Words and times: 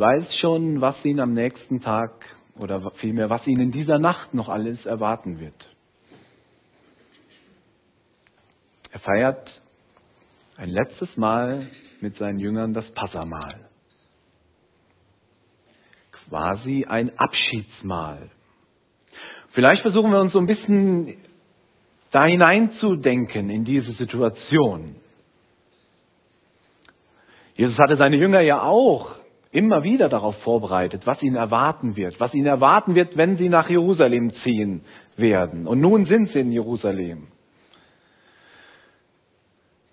weiß 0.00 0.38
schon, 0.40 0.80
was 0.80 0.96
ihn 1.04 1.20
am 1.20 1.34
nächsten 1.34 1.82
Tag 1.82 2.12
oder 2.58 2.90
vielmehr, 2.96 3.28
was 3.28 3.46
ihn 3.46 3.60
in 3.60 3.70
dieser 3.70 3.98
Nacht 3.98 4.32
noch 4.32 4.48
alles 4.48 4.84
erwarten 4.86 5.38
wird. 5.38 5.68
Er 8.90 9.00
feiert 9.00 9.62
ein 10.56 10.70
letztes 10.70 11.14
Mal 11.16 11.66
mit 12.00 12.16
seinen 12.16 12.38
Jüngern 12.38 12.72
das 12.72 12.90
Passamal. 12.92 13.68
Quasi 16.28 16.86
ein 16.88 17.16
Abschiedsmahl. 17.18 18.30
Vielleicht 19.50 19.82
versuchen 19.82 20.10
wir 20.10 20.20
uns 20.20 20.32
so 20.32 20.38
ein 20.38 20.46
bisschen 20.46 21.18
da 22.10 22.24
hineinzudenken 22.24 23.50
in 23.50 23.64
diese 23.64 23.92
Situation. 23.92 24.96
Jesus 27.54 27.76
hatte 27.78 27.96
seine 27.96 28.16
Jünger 28.16 28.40
ja 28.40 28.62
auch 28.62 29.19
immer 29.52 29.82
wieder 29.82 30.08
darauf 30.08 30.36
vorbereitet, 30.42 31.06
was 31.06 31.20
ihn 31.22 31.34
erwarten 31.34 31.96
wird, 31.96 32.20
was 32.20 32.32
ihn 32.34 32.46
erwarten 32.46 32.94
wird, 32.94 33.16
wenn 33.16 33.36
sie 33.36 33.48
nach 33.48 33.68
Jerusalem 33.68 34.32
ziehen 34.44 34.82
werden. 35.16 35.66
Und 35.66 35.80
nun 35.80 36.06
sind 36.06 36.30
sie 36.30 36.40
in 36.40 36.52
Jerusalem. 36.52 37.28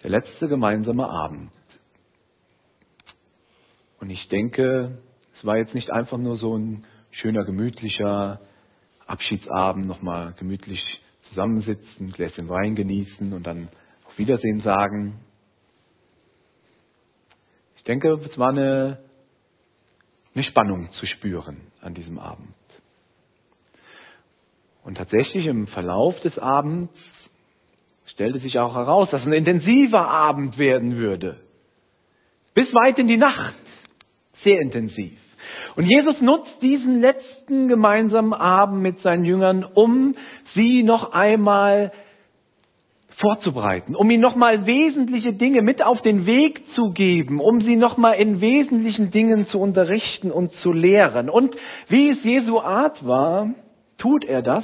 Der 0.04 0.12
letzte 0.12 0.48
gemeinsame 0.48 1.10
Abend. 1.10 1.52
Und 4.00 4.12
ich 4.12 4.28
denke, 4.30 5.00
es 5.38 5.46
war 5.46 5.58
jetzt 5.58 5.74
nicht 5.74 5.92
einfach 5.92 6.18
nur 6.18 6.38
so 6.38 6.56
ein 6.56 6.86
schöner, 7.12 7.44
gemütlicher 7.44 8.40
Abschiedsabend, 9.08 9.88
nochmal 9.88 10.34
gemütlich 10.38 10.80
zusammensitzen, 11.30 12.12
Gläschen 12.12 12.48
Wein 12.48 12.76
genießen 12.76 13.34
und 13.34 13.48
dann 13.48 13.70
auf 14.06 14.18
Wiedersehen 14.18 14.62
sagen. 14.62 15.20
Ich 17.78 17.84
denke, 17.84 18.20
es 18.30 18.38
war 18.38 18.50
eine, 18.50 19.00
eine 20.38 20.44
Spannung 20.44 20.92
zu 21.00 21.08
spüren 21.08 21.58
an 21.82 21.96
diesem 21.96 22.20
Abend. 22.20 22.54
Und 24.84 24.96
tatsächlich 24.96 25.48
im 25.48 25.66
Verlauf 25.66 26.20
des 26.20 26.38
Abends 26.38 26.94
stellte 28.12 28.38
sich 28.38 28.60
auch 28.60 28.76
heraus, 28.76 29.10
dass 29.10 29.24
ein 29.24 29.34
intensiver 29.34 30.08
Abend 30.08 30.60
werden 30.60 30.96
würde. 30.96 31.40
Bis 32.54 32.72
weit 32.72 33.00
in 33.00 33.08
die 33.08 33.18
Nacht. 33.18 33.56
Sehr 34.44 34.62
intensiv. 34.62 35.18
Und 35.76 35.86
Jesus 35.86 36.22
nutzt 36.22 36.62
diesen 36.62 37.02
letzten 37.02 37.68
gemeinsamen 37.68 38.34
Abend 38.34 38.84
mit 38.84 39.00
seinen 39.00 39.26
Jüngern, 39.26 39.64
um 39.64 40.16
sie 40.54 40.84
noch 40.84 41.14
einmal 41.14 41.92
vorzubereiten, 43.18 43.96
um 43.96 44.10
ihnen 44.10 44.22
nochmal 44.22 44.66
wesentliche 44.66 45.34
Dinge 45.34 45.62
mit 45.62 45.82
auf 45.82 46.02
den 46.02 46.26
Weg 46.26 46.62
zu 46.76 46.92
geben, 46.92 47.40
um 47.40 47.62
sie 47.62 47.76
nochmal 47.76 48.16
in 48.16 48.42
wesentlichen 48.42 49.12
Dingen 49.12 49.48
zu 49.48 49.60
unterrichten 49.60 50.32
und 50.32 50.52
zu 50.62 50.72
lehren. 50.72 51.30
Und 51.30 51.56
wie 51.88 52.10
es 52.10 52.24
Jesu 52.24 52.60
Art 52.60 53.06
war, 53.06 53.50
tut 53.98 54.24
er 54.24 54.42
das 54.44 54.64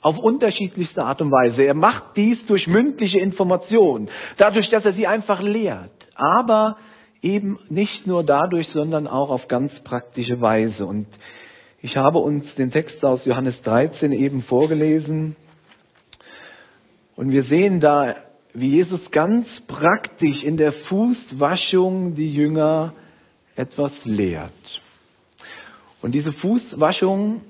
auf 0.00 0.18
unterschiedlichste 0.18 1.04
Art 1.04 1.20
und 1.20 1.32
Weise. 1.32 1.62
Er 1.62 1.74
macht 1.74 2.16
dies 2.16 2.38
durch 2.46 2.66
mündliche 2.66 3.18
Information, 3.18 4.08
dadurch, 4.36 4.68
dass 4.70 4.84
er 4.84 4.92
sie 4.92 5.06
einfach 5.06 5.40
lehrt. 5.40 5.90
Aber 6.14 6.76
eben 7.22 7.58
nicht 7.70 8.06
nur 8.06 8.22
dadurch, 8.22 8.68
sondern 8.72 9.08
auch 9.08 9.30
auf 9.30 9.48
ganz 9.48 9.72
praktische 9.82 10.40
Weise. 10.40 10.86
Und 10.86 11.06
ich 11.80 11.96
habe 11.96 12.18
uns 12.18 12.44
den 12.54 12.70
Text 12.70 13.04
aus 13.04 13.24
Johannes 13.24 13.60
13 13.62 14.12
eben 14.12 14.42
vorgelesen. 14.42 15.36
Und 17.16 17.30
wir 17.30 17.44
sehen 17.44 17.80
da, 17.80 18.16
wie 18.54 18.70
Jesus 18.70 19.00
ganz 19.10 19.46
praktisch 19.66 20.42
in 20.42 20.56
der 20.56 20.72
Fußwaschung 20.72 22.14
die 22.14 22.32
Jünger 22.32 22.94
etwas 23.56 23.92
lehrt. 24.04 24.52
Und 26.02 26.12
diese 26.12 26.32
Fußwaschung, 26.32 27.42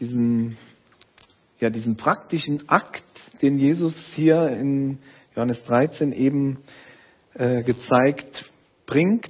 diesen, 0.00 0.56
ja, 1.60 1.70
diesen 1.70 1.96
praktischen 1.96 2.68
Akt, 2.68 3.02
den 3.42 3.58
Jesus 3.58 3.94
hier 4.14 4.48
in 4.48 4.98
Johannes 5.34 5.62
13 5.66 6.12
eben 6.12 6.58
äh, 7.34 7.62
gezeigt 7.62 8.44
bringt, 8.86 9.28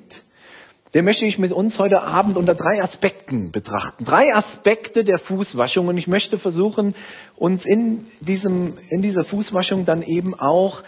den 0.97 1.05
möchte 1.05 1.27
ich 1.27 1.37
mit 1.37 1.53
uns 1.53 1.77
heute 1.77 2.01
Abend 2.01 2.39
unter 2.39 2.55
drei 2.55 2.83
Aspekten 2.83 3.53
betrachten. 3.53 4.07
Drei 4.07 4.34
Aspekte 4.34 5.05
der 5.05 5.19
Fußwaschung. 5.19 5.89
Und 5.89 5.99
ich 5.99 6.07
möchte 6.07 6.39
versuchen, 6.39 6.95
uns 7.37 7.62
in, 7.67 8.07
diesem, 8.21 8.79
in 8.89 9.03
dieser 9.03 9.27
Fußwaschung 9.27 9.85
dann 9.85 10.01
eben 10.01 10.33
auch 10.33 10.83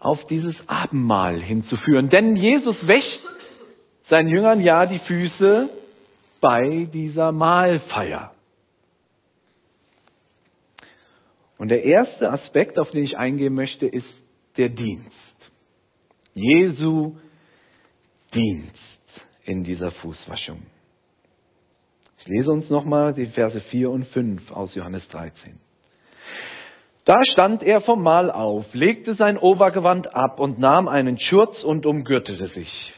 auf 0.00 0.26
dieses 0.26 0.56
Abendmahl 0.66 1.40
hinzuführen. 1.40 2.10
Denn 2.10 2.34
Jesus 2.34 2.74
wäscht 2.84 3.20
seinen 4.10 4.28
Jüngern 4.28 4.60
ja 4.60 4.86
die 4.86 4.98
Füße 4.98 5.68
bei 6.40 6.88
dieser 6.92 7.30
Mahlfeier. 7.30 8.34
Und 11.58 11.68
der 11.68 11.84
erste 11.84 12.28
Aspekt, 12.28 12.76
auf 12.76 12.90
den 12.90 13.04
ich 13.04 13.16
eingehen 13.16 13.54
möchte, 13.54 13.86
ist 13.86 14.04
der 14.56 14.70
Dienst. 14.70 15.12
Jesu 16.34 17.14
Dienst 18.34 18.83
in 19.44 19.64
dieser 19.64 19.90
Fußwaschung. 19.90 20.62
Ich 22.18 22.26
lese 22.26 22.50
uns 22.50 22.70
nochmal 22.70 23.12
die 23.12 23.26
Verse 23.26 23.60
4 23.60 23.90
und 23.90 24.06
5 24.06 24.50
aus 24.50 24.74
Johannes 24.74 25.06
13. 25.08 25.60
Da 27.04 27.20
stand 27.32 27.62
er 27.62 27.82
vom 27.82 28.02
Mahl 28.02 28.30
auf, 28.30 28.64
legte 28.72 29.14
sein 29.14 29.36
Obergewand 29.36 30.14
ab 30.14 30.40
und 30.40 30.58
nahm 30.58 30.88
einen 30.88 31.18
Schurz 31.18 31.62
und 31.62 31.84
umgürtete 31.84 32.48
sich. 32.48 32.94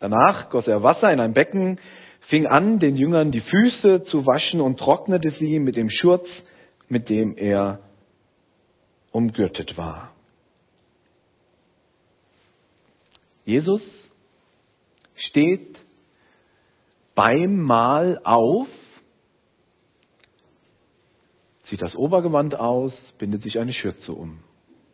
Danach 0.00 0.50
goss 0.50 0.66
er 0.66 0.82
Wasser 0.82 1.10
in 1.10 1.20
ein 1.20 1.32
Becken, 1.32 1.80
fing 2.28 2.46
an, 2.46 2.78
den 2.78 2.96
Jüngern 2.96 3.32
die 3.32 3.40
Füße 3.40 4.04
zu 4.04 4.26
waschen 4.26 4.60
und 4.60 4.78
trocknete 4.78 5.30
sie 5.38 5.58
mit 5.58 5.76
dem 5.76 5.88
Schurz, 5.88 6.26
mit 6.88 7.08
dem 7.08 7.38
er 7.38 7.80
umgürtet 9.12 9.78
war. 9.78 10.12
Jesus 13.46 13.80
steht 15.16 15.78
beim 17.14 17.60
Mahl 17.60 18.20
auf, 18.24 18.68
zieht 21.68 21.82
das 21.82 21.96
Obergewand 21.96 22.54
aus, 22.54 22.92
bindet 23.18 23.42
sich 23.42 23.58
eine 23.58 23.72
Schürze 23.72 24.12
um. 24.12 24.38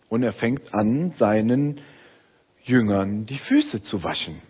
Und 0.09 0.23
er 0.23 0.33
fängt 0.35 0.73
an, 0.73 1.15
seinen 1.19 1.81
Jüngern 2.65 3.27
die 3.27 3.39
Füße 3.39 3.83
zu 3.85 4.03
waschen. 4.03 4.41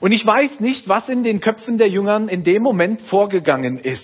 Und 0.00 0.12
ich 0.12 0.24
weiß 0.24 0.60
nicht, 0.60 0.88
was 0.88 1.08
in 1.08 1.22
den 1.22 1.40
Köpfen 1.40 1.78
der 1.78 1.88
Jüngern 1.88 2.28
in 2.28 2.44
dem 2.44 2.62
Moment 2.62 3.00
vorgegangen 3.02 3.78
ist. 3.78 4.02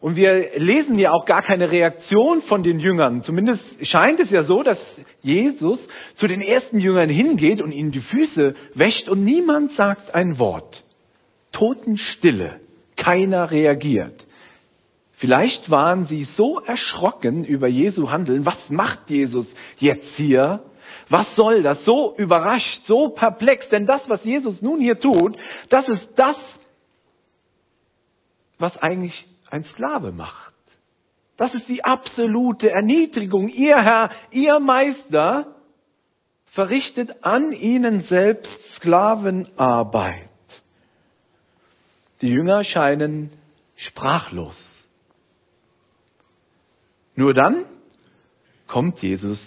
Und 0.00 0.14
wir 0.14 0.58
lesen 0.58 0.98
ja 0.98 1.10
auch 1.10 1.26
gar 1.26 1.42
keine 1.42 1.70
Reaktion 1.70 2.42
von 2.42 2.62
den 2.62 2.78
Jüngern. 2.78 3.24
Zumindest 3.24 3.62
scheint 3.82 4.20
es 4.20 4.30
ja 4.30 4.44
so, 4.44 4.62
dass 4.62 4.78
Jesus 5.22 5.80
zu 6.16 6.28
den 6.28 6.40
ersten 6.40 6.78
Jüngern 6.78 7.08
hingeht 7.08 7.60
und 7.60 7.72
ihnen 7.72 7.90
die 7.90 8.00
Füße 8.00 8.54
wäscht 8.74 9.08
und 9.08 9.24
niemand 9.24 9.72
sagt 9.72 10.14
ein 10.14 10.38
Wort. 10.38 10.82
Totenstille. 11.52 12.60
Keiner 12.96 13.50
reagiert. 13.50 14.24
Vielleicht 15.18 15.68
waren 15.68 16.06
sie 16.06 16.28
so 16.36 16.60
erschrocken 16.60 17.44
über 17.44 17.66
Jesu 17.66 18.10
Handeln. 18.10 18.46
Was 18.46 18.58
macht 18.68 19.10
Jesus 19.10 19.46
jetzt 19.78 20.06
hier? 20.16 20.60
Was 21.08 21.26
soll 21.34 21.62
das? 21.62 21.84
So 21.84 22.14
überrascht, 22.16 22.82
so 22.86 23.08
perplex. 23.08 23.68
Denn 23.70 23.86
das, 23.86 24.00
was 24.08 24.22
Jesus 24.24 24.62
nun 24.62 24.80
hier 24.80 25.00
tut, 25.00 25.36
das 25.70 25.88
ist 25.88 26.08
das, 26.16 26.36
was 28.58 28.76
eigentlich 28.76 29.14
ein 29.50 29.64
Sklave 29.72 30.12
macht. 30.12 30.52
Das 31.36 31.54
ist 31.54 31.68
die 31.68 31.84
absolute 31.84 32.70
Erniedrigung. 32.70 33.48
Ihr 33.48 33.80
Herr, 33.80 34.10
ihr 34.30 34.58
Meister 34.58 35.54
verrichtet 36.52 37.24
an 37.24 37.52
ihnen 37.52 38.02
selbst 38.04 38.50
Sklavenarbeit. 38.76 40.28
Die 42.20 42.28
Jünger 42.28 42.64
scheinen 42.64 43.30
sprachlos. 43.76 44.56
Nur 47.14 47.34
dann 47.34 47.64
kommt 48.66 49.00
Jesus 49.02 49.38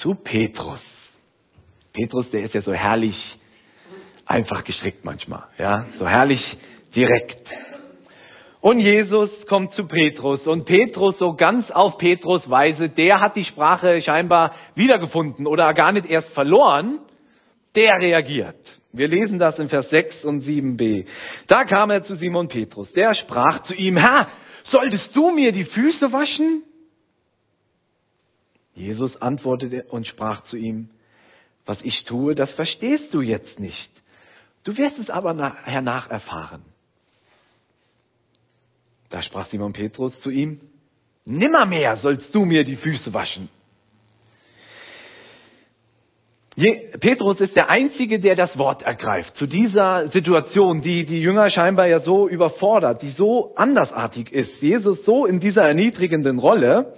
zu 0.00 0.14
Petrus. 0.14 0.80
Petrus, 1.92 2.30
der 2.30 2.44
ist 2.44 2.54
ja 2.54 2.62
so 2.62 2.72
herrlich 2.72 3.16
einfach 4.24 4.64
gestrickt 4.64 5.04
manchmal, 5.04 5.44
ja, 5.58 5.86
so 5.98 6.08
herrlich 6.08 6.40
direkt. 6.94 7.46
Und 8.62 8.78
Jesus 8.78 9.28
kommt 9.48 9.74
zu 9.74 9.88
Petrus 9.88 10.46
und 10.46 10.66
Petrus 10.66 11.18
so 11.18 11.34
ganz 11.34 11.68
auf 11.72 11.98
Petrus 11.98 12.48
Weise, 12.48 12.88
der 12.88 13.20
hat 13.20 13.34
die 13.34 13.44
Sprache 13.44 14.00
scheinbar 14.02 14.54
wiedergefunden 14.76 15.48
oder 15.48 15.74
gar 15.74 15.90
nicht 15.90 16.08
erst 16.08 16.28
verloren, 16.28 17.00
der 17.74 17.98
reagiert. 17.98 18.54
Wir 18.92 19.08
lesen 19.08 19.40
das 19.40 19.58
in 19.58 19.68
Vers 19.68 19.90
6 19.90 20.24
und 20.24 20.44
7b. 20.44 21.06
Da 21.48 21.64
kam 21.64 21.90
er 21.90 22.04
zu 22.04 22.14
Simon 22.14 22.46
Petrus, 22.46 22.90
der 22.92 23.16
sprach 23.16 23.64
zu 23.64 23.74
ihm, 23.74 23.96
Herr, 23.96 24.28
solltest 24.70 25.10
du 25.16 25.32
mir 25.32 25.50
die 25.50 25.64
Füße 25.64 26.12
waschen? 26.12 26.62
Jesus 28.76 29.20
antwortete 29.20 29.86
und 29.90 30.06
sprach 30.06 30.44
zu 30.44 30.56
ihm, 30.56 30.88
was 31.66 31.82
ich 31.82 32.04
tue, 32.04 32.36
das 32.36 32.50
verstehst 32.52 33.12
du 33.12 33.22
jetzt 33.22 33.58
nicht. 33.58 33.90
Du 34.62 34.76
wirst 34.76 35.00
es 35.00 35.10
aber 35.10 35.34
hernach 35.64 36.08
erfahren. 36.08 36.62
Da 39.12 39.22
sprach 39.22 39.46
Simon 39.48 39.74
Petrus 39.74 40.18
zu 40.22 40.30
ihm, 40.30 40.58
Nimmermehr 41.24 41.98
sollst 41.98 42.34
du 42.34 42.44
mir 42.44 42.64
die 42.64 42.76
Füße 42.76 43.14
waschen. 43.14 43.48
Petrus 47.00 47.40
ist 47.40 47.54
der 47.56 47.70
Einzige, 47.70 48.20
der 48.20 48.36
das 48.36 48.56
Wort 48.58 48.82
ergreift 48.82 49.36
zu 49.36 49.46
dieser 49.46 50.08
Situation, 50.08 50.82
die 50.82 51.06
die 51.06 51.20
Jünger 51.20 51.48
scheinbar 51.50 51.86
ja 51.86 52.00
so 52.00 52.28
überfordert, 52.28 53.02
die 53.02 53.12
so 53.12 53.54
andersartig 53.56 54.32
ist. 54.32 54.60
Jesus 54.60 55.02
so 55.04 55.24
in 55.24 55.40
dieser 55.40 55.62
erniedrigenden 55.62 56.38
Rolle. 56.38 56.94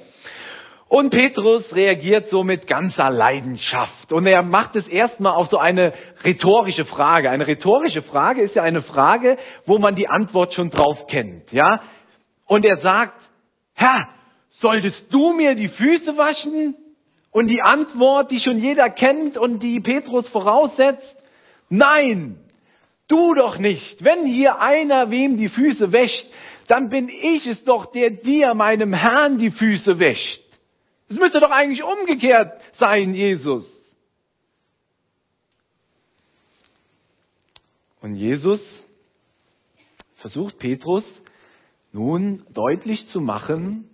Und 0.88 1.10
Petrus 1.10 1.64
reagiert 1.72 2.30
so 2.30 2.44
mit 2.44 2.66
ganzer 2.66 3.10
Leidenschaft. 3.10 4.12
Und 4.12 4.26
er 4.26 4.42
macht 4.42 4.76
es 4.76 4.86
erstmal 4.88 5.34
auf 5.34 5.48
so 5.50 5.58
eine 5.58 5.92
rhetorische 6.24 6.84
Frage. 6.84 7.30
Eine 7.30 7.46
rhetorische 7.46 8.02
Frage 8.02 8.42
ist 8.42 8.54
ja 8.54 8.62
eine 8.62 8.82
Frage, 8.82 9.36
wo 9.66 9.78
man 9.78 9.94
die 9.94 10.08
Antwort 10.08 10.54
schon 10.54 10.70
drauf 10.70 11.06
kennt, 11.08 11.52
ja? 11.52 11.80
Und 12.46 12.64
er 12.64 12.78
sagt, 12.78 13.20
Herr, 13.74 14.08
solltest 14.60 15.02
du 15.10 15.32
mir 15.32 15.54
die 15.54 15.68
Füße 15.68 16.16
waschen? 16.16 16.76
Und 17.30 17.48
die 17.48 17.62
Antwort, 17.62 18.30
die 18.30 18.40
schon 18.40 18.58
jeder 18.58 18.90
kennt 18.90 19.36
und 19.36 19.60
die 19.60 19.80
Petrus 19.80 20.26
voraussetzt, 20.28 21.16
nein, 21.68 22.38
du 23.08 23.34
doch 23.34 23.58
nicht. 23.58 24.04
Wenn 24.04 24.24
hier 24.24 24.60
einer 24.60 25.10
wem 25.10 25.36
die 25.36 25.48
Füße 25.48 25.90
wäscht, 25.90 26.26
dann 26.68 26.90
bin 26.90 27.08
ich 27.08 27.46
es 27.46 27.62
doch, 27.64 27.86
der 27.92 28.10
dir, 28.10 28.54
meinem 28.54 28.92
Herrn, 28.92 29.38
die 29.38 29.50
Füße 29.50 29.98
wäscht. 29.98 30.40
Es 31.08 31.16
müsste 31.16 31.40
doch 31.40 31.50
eigentlich 31.50 31.82
umgekehrt 31.82 32.52
sein, 32.78 33.14
Jesus. 33.14 33.64
Und 38.00 38.14
Jesus 38.14 38.60
versucht 40.16 40.58
Petrus 40.58 41.04
nun 41.94 42.42
deutlich 42.52 43.08
zu 43.08 43.20
machen, 43.20 43.88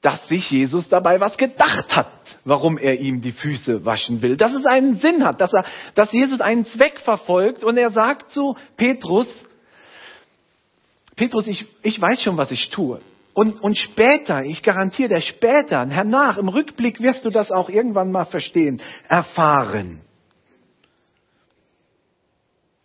dass 0.00 0.26
sich 0.28 0.48
Jesus 0.50 0.88
dabei 0.88 1.20
was 1.20 1.36
gedacht 1.36 1.94
hat 1.94 2.10
warum 2.46 2.78
er 2.78 3.00
ihm 3.00 3.20
die 3.20 3.32
Füße 3.32 3.84
waschen 3.84 4.22
will. 4.22 4.36
Dass 4.36 4.54
es 4.54 4.64
einen 4.64 4.98
Sinn 5.00 5.24
hat, 5.24 5.40
dass, 5.40 5.52
er, 5.52 5.64
dass 5.96 6.10
Jesus 6.12 6.40
einen 6.40 6.64
Zweck 6.66 6.98
verfolgt 7.00 7.64
und 7.64 7.76
er 7.76 7.90
sagt 7.90 8.30
zu 8.32 8.56
Petrus, 8.76 9.26
Petrus, 11.16 11.46
ich, 11.46 11.66
ich 11.82 12.00
weiß 12.00 12.22
schon, 12.22 12.36
was 12.36 12.50
ich 12.50 12.70
tue. 12.70 13.00
Und, 13.34 13.60
und 13.60 13.76
später, 13.76 14.44
ich 14.44 14.62
garantiere 14.62 15.08
dir, 15.08 15.20
später, 15.22 15.86
hernach, 15.86 16.38
im 16.38 16.48
Rückblick 16.48 17.00
wirst 17.00 17.24
du 17.24 17.30
das 17.30 17.50
auch 17.50 17.68
irgendwann 17.68 18.12
mal 18.12 18.26
verstehen, 18.26 18.80
erfahren. 19.08 20.02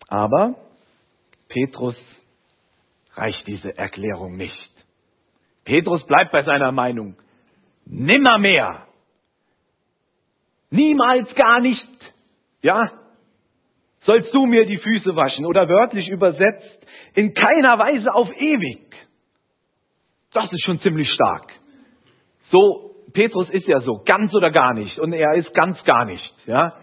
Aber 0.07 0.55
Petrus 1.47 1.95
reicht 3.15 3.45
diese 3.47 3.77
Erklärung 3.77 4.37
nicht. 4.37 4.71
Petrus 5.63 6.05
bleibt 6.05 6.31
bei 6.31 6.43
seiner 6.43 6.71
Meinung. 6.71 7.17
Nimmermehr 7.85 8.87
Niemals 10.71 11.33
gar 11.35 11.59
nicht. 11.59 11.85
Ja? 12.61 12.91
Sollst 14.03 14.33
du 14.33 14.45
mir 14.45 14.65
die 14.65 14.77
Füße 14.77 15.15
waschen 15.15 15.45
oder 15.45 15.69
wörtlich 15.69 16.07
übersetzt, 16.07 16.87
in 17.13 17.33
keiner 17.33 17.77
Weise 17.77 18.11
auf 18.13 18.29
ewig. 18.37 18.87
Das 20.33 20.51
ist 20.51 20.63
schon 20.65 20.79
ziemlich 20.79 21.11
stark. 21.11 21.51
So, 22.49 22.95
Petrus 23.13 23.49
ist 23.49 23.67
ja 23.67 23.81
so, 23.81 24.01
ganz 24.05 24.33
oder 24.33 24.49
gar 24.49 24.73
nicht. 24.73 24.97
Und 24.97 25.11
er 25.11 25.35
ist 25.35 25.53
ganz 25.53 25.83
gar 25.83 26.05
nicht. 26.05 26.33
Ja? 26.45 26.77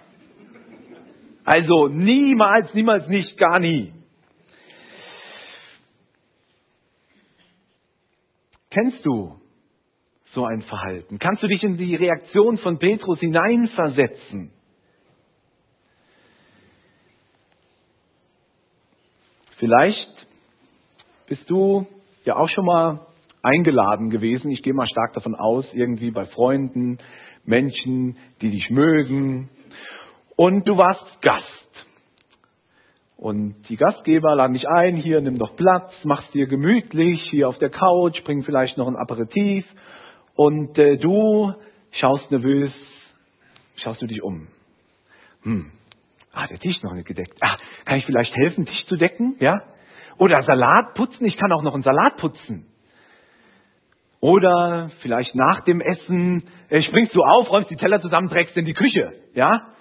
Also 1.44 1.88
niemals, 1.88 2.72
niemals 2.74 3.08
nicht, 3.08 3.38
gar 3.38 3.58
nie. 3.58 3.94
Kennst 8.80 9.04
du 9.04 9.34
so 10.34 10.44
ein 10.44 10.62
Verhalten? 10.62 11.18
Kannst 11.18 11.42
du 11.42 11.48
dich 11.48 11.64
in 11.64 11.78
die 11.78 11.96
Reaktion 11.96 12.58
von 12.58 12.78
Petrus 12.78 13.18
hineinversetzen? 13.18 14.52
Vielleicht 19.56 20.26
bist 21.26 21.50
du 21.50 21.88
ja 22.24 22.36
auch 22.36 22.48
schon 22.50 22.64
mal 22.64 23.06
eingeladen 23.42 24.10
gewesen. 24.10 24.52
Ich 24.52 24.62
gehe 24.62 24.74
mal 24.74 24.86
stark 24.86 25.12
davon 25.14 25.34
aus, 25.34 25.66
irgendwie 25.72 26.12
bei 26.12 26.26
Freunden, 26.26 26.98
Menschen, 27.44 28.16
die 28.40 28.50
dich 28.50 28.70
mögen. 28.70 29.48
Und 30.36 30.68
du 30.68 30.76
warst 30.76 31.20
Gast. 31.22 31.67
Und 33.18 33.68
die 33.68 33.76
Gastgeber 33.76 34.36
laden 34.36 34.52
dich 34.54 34.68
ein, 34.68 34.94
hier 34.94 35.20
nimm 35.20 35.38
doch 35.38 35.56
Platz, 35.56 35.92
mach's 36.04 36.30
dir 36.30 36.46
gemütlich, 36.46 37.20
hier 37.30 37.48
auf 37.48 37.58
der 37.58 37.68
Couch, 37.68 38.22
bring 38.22 38.44
vielleicht 38.44 38.78
noch 38.78 38.86
ein 38.86 38.94
Aperitif 38.94 39.66
und 40.36 40.78
äh, 40.78 40.98
du 40.98 41.52
schaust 41.90 42.30
nervös, 42.30 42.70
schaust 43.74 44.00
du 44.00 44.06
dich 44.06 44.22
um. 44.22 44.46
Hm. 45.42 45.72
Ah, 46.32 46.46
der 46.46 46.60
Tisch 46.60 46.80
noch 46.84 46.94
nicht 46.94 47.08
gedeckt. 47.08 47.36
Ah, 47.40 47.56
kann 47.84 47.98
ich 47.98 48.06
vielleicht 48.06 48.32
helfen, 48.36 48.66
Tisch 48.66 48.86
zu 48.86 48.94
decken? 48.94 49.34
Ja? 49.40 49.62
Oder 50.18 50.40
Salat 50.44 50.94
putzen? 50.94 51.24
Ich 51.24 51.36
kann 51.36 51.50
auch 51.50 51.64
noch 51.64 51.74
einen 51.74 51.82
Salat 51.82 52.18
putzen. 52.18 52.66
Oder 54.20 54.92
vielleicht 55.00 55.34
nach 55.34 55.64
dem 55.64 55.80
Essen 55.80 56.44
äh, 56.68 56.82
springst 56.82 57.16
du 57.16 57.24
auf, 57.24 57.50
räumst 57.50 57.68
die 57.68 57.76
Teller 57.76 58.00
zusammen, 58.00 58.28
trägst 58.28 58.56
in 58.56 58.64
die 58.64 58.74
Küche. 58.74 59.12
Ja? 59.34 59.72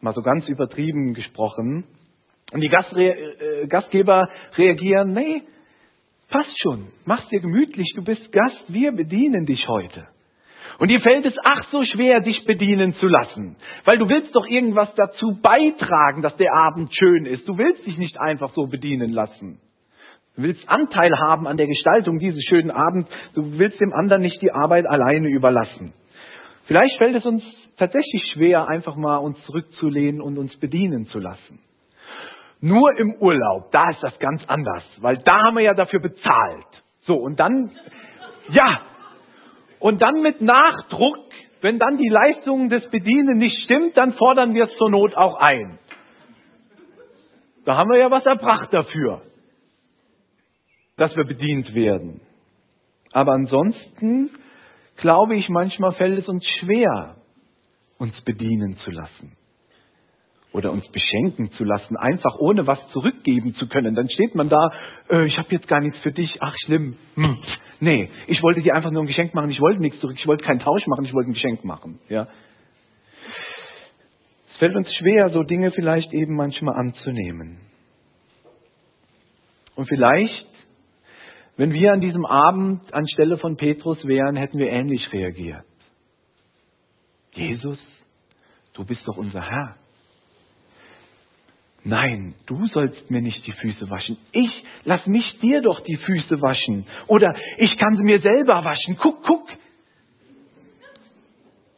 Mal 0.00 0.14
so 0.14 0.22
ganz 0.22 0.46
übertrieben 0.46 1.14
gesprochen. 1.14 1.88
Und 2.52 2.60
die 2.60 2.68
Gastre 2.68 3.02
äh, 3.02 3.66
Gastgeber 3.66 4.28
reagieren, 4.56 5.12
nee, 5.12 5.42
Passt 6.34 6.60
schon, 6.62 6.88
mach's 7.04 7.28
dir 7.28 7.40
gemütlich, 7.40 7.92
du 7.94 8.02
bist 8.02 8.32
Gast, 8.32 8.64
wir 8.66 8.90
bedienen 8.90 9.46
dich 9.46 9.68
heute. 9.68 10.08
Und 10.80 10.88
dir 10.88 11.00
fällt 11.00 11.24
es 11.24 11.34
ach 11.44 11.70
so 11.70 11.84
schwer, 11.84 12.20
dich 12.20 12.44
bedienen 12.44 12.94
zu 12.94 13.06
lassen, 13.06 13.56
weil 13.84 13.98
du 13.98 14.08
willst 14.08 14.34
doch 14.34 14.46
irgendwas 14.48 14.92
dazu 14.96 15.38
beitragen, 15.40 16.22
dass 16.22 16.36
der 16.36 16.52
Abend 16.52 16.90
schön 16.92 17.26
ist. 17.26 17.46
Du 17.46 17.56
willst 17.56 17.86
dich 17.86 17.98
nicht 17.98 18.18
einfach 18.18 18.50
so 18.54 18.66
bedienen 18.66 19.12
lassen. 19.12 19.60
Du 20.34 20.42
willst 20.42 20.68
Anteil 20.68 21.12
haben 21.16 21.46
an 21.46 21.56
der 21.56 21.68
Gestaltung 21.68 22.18
dieses 22.18 22.42
schönen 22.48 22.72
Abends. 22.72 23.08
Du 23.34 23.56
willst 23.56 23.80
dem 23.80 23.92
anderen 23.92 24.22
nicht 24.22 24.42
die 24.42 24.50
Arbeit 24.50 24.86
alleine 24.86 25.28
überlassen. 25.28 25.92
Vielleicht 26.64 26.98
fällt 26.98 27.14
es 27.14 27.24
uns 27.24 27.44
tatsächlich 27.76 28.24
schwer, 28.32 28.66
einfach 28.66 28.96
mal 28.96 29.18
uns 29.18 29.40
zurückzulehnen 29.44 30.20
und 30.20 30.36
uns 30.36 30.56
bedienen 30.56 31.06
zu 31.06 31.20
lassen. 31.20 31.60
Nur 32.64 32.96
im 32.96 33.16
Urlaub, 33.20 33.70
da 33.72 33.90
ist 33.90 34.02
das 34.02 34.18
ganz 34.18 34.42
anders, 34.46 34.82
weil 35.02 35.18
da 35.18 35.42
haben 35.42 35.56
wir 35.56 35.64
ja 35.64 35.74
dafür 35.74 36.00
bezahlt. 36.00 36.82
So, 37.02 37.14
und 37.14 37.38
dann, 37.38 37.70
ja, 38.48 38.80
und 39.80 40.00
dann 40.00 40.22
mit 40.22 40.40
Nachdruck, 40.40 41.18
wenn 41.60 41.78
dann 41.78 41.98
die 41.98 42.08
Leistung 42.08 42.70
des 42.70 42.88
Bedienen 42.88 43.36
nicht 43.36 43.64
stimmt, 43.64 43.98
dann 43.98 44.14
fordern 44.14 44.54
wir 44.54 44.64
es 44.64 44.74
zur 44.78 44.88
Not 44.88 45.14
auch 45.14 45.36
ein. 45.40 45.78
Da 47.66 47.76
haben 47.76 47.90
wir 47.90 47.98
ja 47.98 48.10
was 48.10 48.24
erbracht 48.24 48.72
dafür, 48.72 49.20
dass 50.96 51.14
wir 51.16 51.24
bedient 51.24 51.74
werden. 51.74 52.22
Aber 53.12 53.32
ansonsten 53.32 54.30
glaube 54.96 55.36
ich, 55.36 55.50
manchmal 55.50 55.92
fällt 55.92 56.18
es 56.18 56.28
uns 56.28 56.46
schwer, 56.60 57.16
uns 57.98 58.18
bedienen 58.22 58.78
zu 58.78 58.90
lassen 58.90 59.36
oder 60.54 60.70
uns 60.70 60.86
beschenken 60.88 61.50
zu 61.52 61.64
lassen, 61.64 61.96
einfach 61.96 62.36
ohne 62.38 62.66
was 62.66 62.78
zurückgeben 62.92 63.54
zu 63.56 63.68
können. 63.68 63.96
Dann 63.96 64.08
steht 64.08 64.36
man 64.36 64.48
da, 64.48 64.70
äh, 65.10 65.26
ich 65.26 65.36
habe 65.36 65.48
jetzt 65.50 65.66
gar 65.66 65.80
nichts 65.80 65.98
für 65.98 66.12
dich, 66.12 66.36
ach 66.40 66.54
schlimm. 66.64 66.96
Hm. 67.16 67.38
Nee, 67.80 68.08
ich 68.28 68.40
wollte 68.40 68.62
dir 68.62 68.74
einfach 68.74 68.92
nur 68.92 69.02
ein 69.02 69.08
Geschenk 69.08 69.34
machen, 69.34 69.50
ich 69.50 69.60
wollte 69.60 69.80
nichts 69.80 70.00
zurück, 70.00 70.16
ich 70.16 70.26
wollte 70.28 70.44
keinen 70.44 70.60
Tausch 70.60 70.86
machen, 70.86 71.04
ich 71.04 71.12
wollte 71.12 71.30
ein 71.30 71.34
Geschenk 71.34 71.64
machen. 71.64 71.98
Ja. 72.08 72.28
Es 74.52 74.58
fällt 74.58 74.76
uns 74.76 74.88
schwer, 74.94 75.30
so 75.30 75.42
Dinge 75.42 75.72
vielleicht 75.72 76.12
eben 76.12 76.36
manchmal 76.36 76.76
anzunehmen. 76.76 77.58
Und 79.74 79.88
vielleicht, 79.88 80.46
wenn 81.56 81.72
wir 81.72 81.92
an 81.92 82.00
diesem 82.00 82.24
Abend 82.24 82.94
anstelle 82.94 83.38
von 83.38 83.56
Petrus 83.56 84.06
wären, 84.06 84.36
hätten 84.36 84.58
wir 84.58 84.70
ähnlich 84.70 85.12
reagiert. 85.12 85.64
Jesus, 87.32 87.78
du 88.74 88.84
bist 88.84 89.00
doch 89.06 89.16
unser 89.16 89.42
Herr. 89.42 89.83
Nein, 91.84 92.34
du 92.46 92.66
sollst 92.68 93.10
mir 93.10 93.20
nicht 93.20 93.46
die 93.46 93.52
Füße 93.52 93.90
waschen. 93.90 94.16
Ich 94.32 94.64
lass 94.84 95.06
mich 95.06 95.38
dir 95.40 95.60
doch 95.60 95.80
die 95.80 95.96
Füße 95.96 96.40
waschen. 96.40 96.86
Oder 97.08 97.34
ich 97.58 97.76
kann 97.76 97.96
sie 97.96 98.02
mir 98.02 98.20
selber 98.20 98.64
waschen. 98.64 98.96
Guck, 98.96 99.22
guck. 99.22 99.46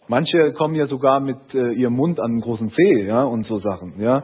Manche 0.06 0.52
kommen 0.52 0.76
ja 0.76 0.86
sogar 0.86 1.18
mit 1.18 1.38
äh, 1.52 1.72
ihrem 1.72 1.94
Mund 1.94 2.20
an 2.20 2.30
einen 2.30 2.40
großen 2.40 2.70
Zeh, 2.70 3.06
ja, 3.06 3.24
und 3.24 3.44
so 3.46 3.58
Sachen, 3.58 4.00
ja. 4.00 4.22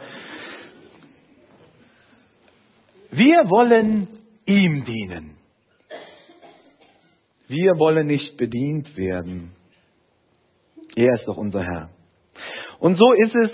Wir 3.10 3.50
wollen 3.50 4.06
ihm 4.46 4.84
dienen. 4.84 5.36
Wir 7.48 7.72
wollen 7.78 8.06
nicht 8.06 8.36
bedient 8.36 8.96
werden. 8.96 9.50
Er 10.94 11.14
ist 11.14 11.26
doch 11.26 11.36
unser 11.36 11.64
Herr. 11.64 11.90
Und 12.78 12.96
so 12.96 13.12
ist 13.12 13.34
es 13.34 13.50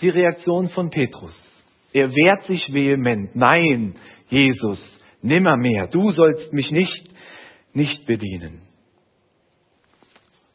die 0.00 0.08
Reaktion 0.08 0.68
von 0.70 0.90
Petrus. 0.90 1.34
Er 1.92 2.10
wehrt 2.10 2.46
sich 2.46 2.72
vehement. 2.72 3.34
Nein, 3.34 3.96
Jesus, 4.28 4.78
nimmermehr. 5.22 5.88
Du 5.88 6.12
sollst 6.12 6.52
mich 6.52 6.70
nicht, 6.70 7.10
nicht 7.72 8.06
bedienen. 8.06 8.62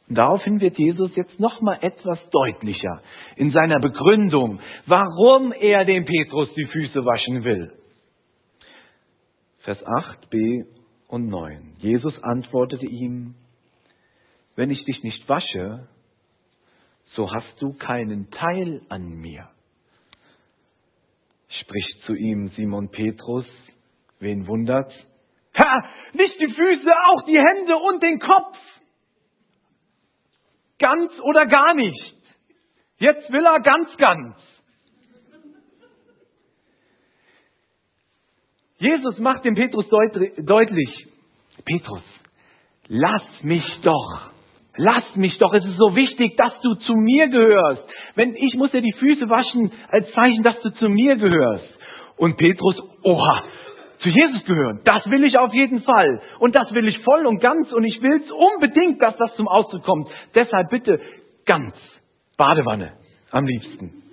Und 0.08 0.18
daraufhin 0.18 0.62
wird 0.62 0.78
Jesus 0.78 1.16
jetzt 1.16 1.40
nochmal 1.40 1.80
etwas 1.82 2.20
deutlicher 2.30 3.02
in 3.36 3.52
seiner 3.52 3.80
Begründung, 3.80 4.60
warum 4.86 5.52
er 5.52 5.84
dem 5.84 6.06
Petrus 6.06 6.54
die 6.54 6.66
Füße 6.66 7.04
waschen 7.04 7.44
will. 7.44 7.72
Vers 9.60 9.84
8b 9.84 10.66
und 11.08 11.28
9. 11.28 11.78
Jesus 11.80 12.14
antwortete 12.24 12.86
ihm, 12.86 13.34
wenn 14.56 14.70
ich 14.70 14.86
dich 14.86 15.02
nicht 15.04 15.28
wasche, 15.28 15.88
so 17.14 17.32
hast 17.32 17.62
du 17.62 17.74
keinen 17.74 18.30
Teil 18.32 18.82
an 18.90 19.10
mir. 19.10 19.50
Spricht 21.48 22.02
zu 22.06 22.14
ihm 22.14 22.50
Simon 22.50 22.90
Petrus, 22.90 23.46
wen 24.20 24.48
wundert's? 24.48 24.94
Herr, 25.54 25.90
nicht 26.14 26.40
die 26.40 26.52
Füße, 26.52 26.92
auch 27.08 27.22
die 27.26 27.40
Hände 27.40 27.78
und 27.78 28.04
den 28.04 28.20
Kopf. 28.20 28.58
Ganz 30.80 31.12
oder 31.22 31.46
gar 31.46 31.74
nicht. 31.74 32.16
Jetzt 32.98 33.32
will 33.32 33.46
er 33.46 33.62
ganz, 33.62 33.96
ganz. 33.98 34.36
Jesus 38.78 39.18
macht 39.20 39.46
dem 39.46 39.56
Petrus 39.56 39.88
deutlich, 39.90 41.08
Petrus, 41.64 42.04
lass 42.88 43.24
mich 43.42 43.64
doch. 43.82 44.32
Lass 44.78 45.04
mich 45.16 45.38
doch, 45.38 45.54
es 45.54 45.64
ist 45.64 45.78
so 45.78 45.96
wichtig, 45.96 46.36
dass 46.38 46.60
du 46.62 46.76
zu 46.76 46.94
mir 46.94 47.28
gehörst. 47.30 47.84
Wenn 48.16 48.36
ich 48.36 48.56
muss 48.56 48.72
dir 48.72 48.82
die 48.82 48.96
Füße 49.00 49.30
waschen 49.30 49.72
als 49.90 50.12
Zeichen, 50.12 50.44
dass 50.44 50.60
du 50.62 50.70
zu 50.72 50.90
mir 50.90 51.16
gehörst. 51.16 51.74
Und 52.18 52.38
Petrus, 52.38 52.82
oha, 53.04 53.44
zu 54.00 54.10
Jesus 54.10 54.44
gehören. 54.46 54.82
Das 54.84 55.10
will 55.10 55.24
ich 55.24 55.38
auf 55.38 55.54
jeden 55.54 55.82
Fall. 55.82 56.22
Und 56.40 56.56
das 56.56 56.72
will 56.74 56.88
ich 56.88 57.00
voll 57.00 57.26
und 57.26 57.40
ganz. 57.40 57.72
Und 57.72 57.84
ich 57.86 58.02
will 58.02 58.22
es 58.24 58.32
unbedingt, 58.32 59.02
dass 59.02 59.16
das 59.18 59.36
zum 59.36 59.48
Ausdruck 59.48 59.84
kommt. 59.84 60.10
Deshalb 60.34 60.70
bitte 60.70 61.00
ganz. 61.46 61.74
Badewanne 62.38 62.94
am 63.32 63.46
liebsten. 63.46 64.04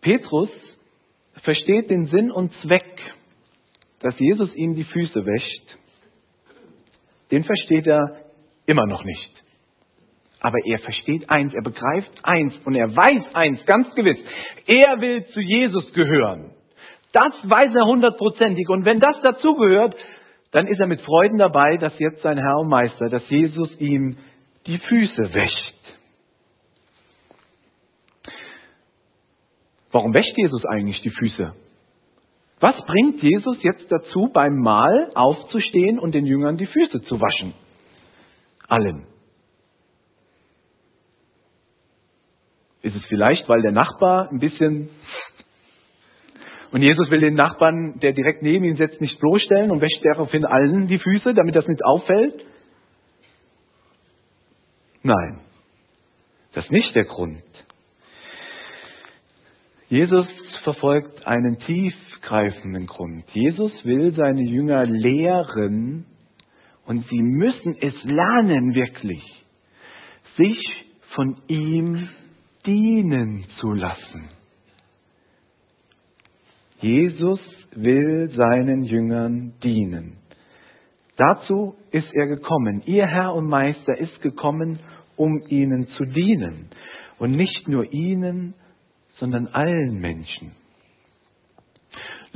Petrus 0.00 0.50
versteht 1.42 1.90
den 1.90 2.06
Sinn 2.06 2.30
und 2.30 2.52
Zweck, 2.62 3.00
dass 4.00 4.18
Jesus 4.18 4.54
ihm 4.54 4.74
die 4.74 4.84
Füße 4.84 5.26
wäscht. 5.26 5.78
Den 7.34 7.42
versteht 7.42 7.84
er 7.88 8.20
immer 8.64 8.86
noch 8.86 9.02
nicht. 9.02 9.42
Aber 10.38 10.56
er 10.66 10.78
versteht 10.78 11.28
eins, 11.28 11.52
er 11.52 11.62
begreift 11.62 12.12
eins 12.22 12.54
und 12.64 12.76
er 12.76 12.94
weiß 12.94 13.34
eins 13.34 13.66
ganz 13.66 13.92
gewiss. 13.96 14.18
Er 14.68 15.00
will 15.00 15.24
zu 15.32 15.40
Jesus 15.40 15.92
gehören. 15.94 16.52
Das 17.10 17.32
weiß 17.42 17.74
er 17.74 17.86
hundertprozentig. 17.86 18.68
Und 18.68 18.84
wenn 18.84 19.00
das 19.00 19.20
dazugehört, 19.20 19.96
dann 20.52 20.68
ist 20.68 20.78
er 20.78 20.86
mit 20.86 21.00
Freuden 21.00 21.36
dabei, 21.38 21.76
dass 21.76 21.98
jetzt 21.98 22.22
sein 22.22 22.38
Herr 22.38 22.58
und 22.60 22.68
Meister, 22.68 23.08
dass 23.08 23.28
Jesus 23.28 23.68
ihm 23.80 24.16
die 24.66 24.78
Füße 24.78 25.34
wäscht. 25.34 25.74
Warum 29.90 30.14
wäscht 30.14 30.38
Jesus 30.38 30.64
eigentlich 30.66 31.02
die 31.02 31.10
Füße? 31.10 31.52
Was 32.64 32.80
bringt 32.86 33.22
Jesus 33.22 33.62
jetzt 33.62 33.92
dazu, 33.92 34.30
beim 34.32 34.54
Mahl 34.54 35.10
aufzustehen 35.14 35.98
und 35.98 36.14
den 36.14 36.24
Jüngern 36.24 36.56
die 36.56 36.64
Füße 36.64 37.02
zu 37.02 37.20
waschen? 37.20 37.52
Allen. 38.68 39.06
Ist 42.80 42.96
es 42.96 43.04
vielleicht, 43.04 43.46
weil 43.50 43.60
der 43.60 43.72
Nachbar 43.72 44.30
ein 44.30 44.38
bisschen 44.38 44.88
und 46.72 46.80
Jesus 46.80 47.10
will 47.10 47.20
den 47.20 47.34
Nachbarn, 47.34 48.00
der 48.00 48.14
direkt 48.14 48.40
neben 48.40 48.64
ihn 48.64 48.76
sitzt, 48.76 48.98
nicht 48.98 49.20
bloßstellen 49.20 49.70
und 49.70 49.82
wäscht 49.82 50.02
daraufhin 50.02 50.46
allen 50.46 50.88
die 50.88 50.98
Füße, 50.98 51.34
damit 51.34 51.54
das 51.54 51.68
nicht 51.68 51.84
auffällt? 51.84 52.46
Nein, 55.02 55.40
das 56.54 56.64
ist 56.64 56.70
nicht 56.70 56.96
der 56.96 57.04
Grund. 57.04 57.42
Jesus 59.90 60.26
verfolgt 60.62 61.26
einen 61.26 61.58
tiefgreifenden 62.24 62.86
Grund. 62.86 63.24
Jesus 63.32 63.72
will 63.84 64.14
seine 64.14 64.42
Jünger 64.42 64.84
lehren 64.86 66.06
und 66.86 67.06
sie 67.08 67.22
müssen 67.22 67.76
es 67.80 67.94
lernen 68.04 68.74
wirklich, 68.74 69.22
sich 70.36 70.58
von 71.14 71.36
ihm 71.48 72.08
dienen 72.66 73.44
zu 73.60 73.72
lassen. 73.72 74.28
Jesus 76.80 77.40
will 77.74 78.30
seinen 78.36 78.82
Jüngern 78.82 79.54
dienen. 79.62 80.18
Dazu 81.16 81.76
ist 81.92 82.12
er 82.12 82.26
gekommen. 82.26 82.82
Ihr 82.86 83.06
Herr 83.06 83.34
und 83.34 83.48
Meister 83.48 83.96
ist 83.96 84.20
gekommen, 84.20 84.80
um 85.16 85.42
ihnen 85.48 85.86
zu 85.96 86.04
dienen. 86.04 86.70
Und 87.18 87.30
nicht 87.30 87.68
nur 87.68 87.92
ihnen, 87.92 88.54
sondern 89.18 89.46
allen 89.46 90.00
Menschen. 90.00 90.52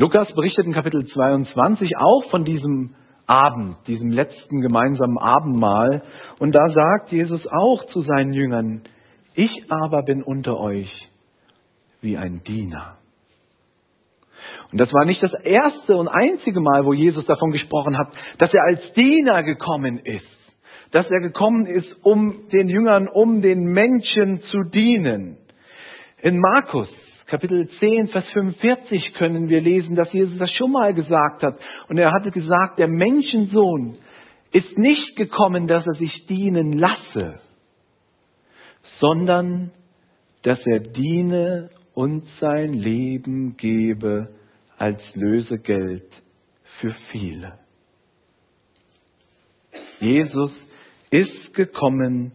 Lukas 0.01 0.33
berichtet 0.33 0.65
in 0.65 0.75
Kapitel 0.75 1.05
22 1.09 1.97
auch 1.99 2.31
von 2.31 2.45
diesem 2.45 2.95
Abend, 3.27 3.79
diesem 3.89 4.13
letzten 4.13 4.61
gemeinsamen 4.61 5.19
Abendmahl. 5.19 6.05
Und 6.39 6.55
da 6.55 6.69
sagt 6.69 7.11
Jesus 7.11 7.45
auch 7.49 7.85
zu 7.87 8.03
seinen 8.03 8.33
Jüngern, 8.33 8.83
ich 9.35 9.51
aber 9.69 10.05
bin 10.05 10.23
unter 10.23 10.61
euch 10.61 10.89
wie 12.01 12.17
ein 12.17 12.45
Diener. 12.45 12.99
Und 14.71 14.79
das 14.79 14.93
war 14.93 15.05
nicht 15.05 15.21
das 15.21 15.35
erste 15.43 15.97
und 15.97 16.07
einzige 16.07 16.61
Mal, 16.61 16.85
wo 16.85 16.93
Jesus 16.93 17.27
davon 17.27 17.51
gesprochen 17.51 17.99
hat, 17.99 18.13
dass 18.39 18.55
er 18.55 18.63
als 18.69 18.93
Diener 18.93 19.43
gekommen 19.43 19.99
ist. 19.99 20.25
Dass 20.93 21.11
er 21.11 21.19
gekommen 21.19 21.67
ist, 21.67 21.89
um 22.05 22.49
den 22.53 22.69
Jüngern, 22.69 23.09
um 23.09 23.43
den 23.43 23.65
Menschen 23.65 24.43
zu 24.53 24.63
dienen. 24.63 25.39
In 26.23 26.39
Markus 26.39 26.89
Kapitel 27.29 27.69
10, 27.79 28.09
Vers 28.09 28.25
45 28.33 29.13
können 29.15 29.51
wir 29.51 29.61
lesen, 29.61 29.95
dass 29.95 30.11
Jesus 30.15 30.39
das 30.39 30.51
schon 30.53 30.73
mal 30.73 30.95
gesagt 30.95 31.43
hat. 31.43 31.61
Und 31.89 31.99
er 31.99 32.11
hatte 32.11 32.31
gesagt, 32.31 32.79
der 32.79 32.89
Menschensohn 32.89 33.99
ist 34.51 34.79
nicht 34.79 35.15
gekommen, 35.15 35.67
dass 35.67 35.87
er 35.87 35.93
sich 35.93 36.27
dienen 36.27 36.73
lasse, 36.73 37.41
sondern 38.99 39.73
dass 40.43 40.59
er 40.65 40.81
diene 40.81 41.69
und 41.93 42.25
sein 42.41 42.73
Leben 42.73 43.59
gebe 43.59 44.31
als 44.79 45.01
Lösegeld 45.15 46.11
für 46.81 46.95
viele. 47.11 47.59
Jesus 50.01 50.53
ist 51.11 51.53
gekommen, 51.53 52.33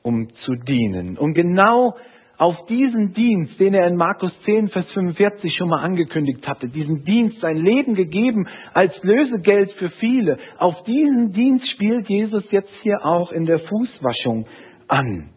um 0.00 0.32
zu 0.46 0.54
dienen. 0.54 1.18
Und 1.18 1.34
genau 1.34 1.94
auf 2.42 2.66
diesen 2.66 3.12
Dienst, 3.12 3.60
den 3.60 3.72
er 3.72 3.86
in 3.86 3.94
Markus 3.94 4.32
10, 4.44 4.70
Vers 4.70 4.90
45 4.94 5.54
schon 5.54 5.68
mal 5.68 5.80
angekündigt 5.80 6.44
hatte, 6.48 6.68
diesen 6.68 7.04
Dienst, 7.04 7.40
sein 7.40 7.56
Leben 7.56 7.94
gegeben 7.94 8.48
als 8.74 8.92
Lösegeld 9.04 9.70
für 9.74 9.90
viele, 10.00 10.40
auf 10.58 10.82
diesen 10.82 11.30
Dienst 11.30 11.70
spielt 11.70 12.08
Jesus 12.08 12.42
jetzt 12.50 12.72
hier 12.82 13.04
auch 13.04 13.30
in 13.30 13.44
der 13.44 13.60
Fußwaschung 13.60 14.48
an. 14.88 15.30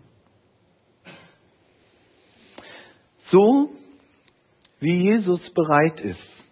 So 3.30 3.70
wie 4.80 5.04
Jesus 5.04 5.48
bereit 5.54 6.00
ist, 6.00 6.46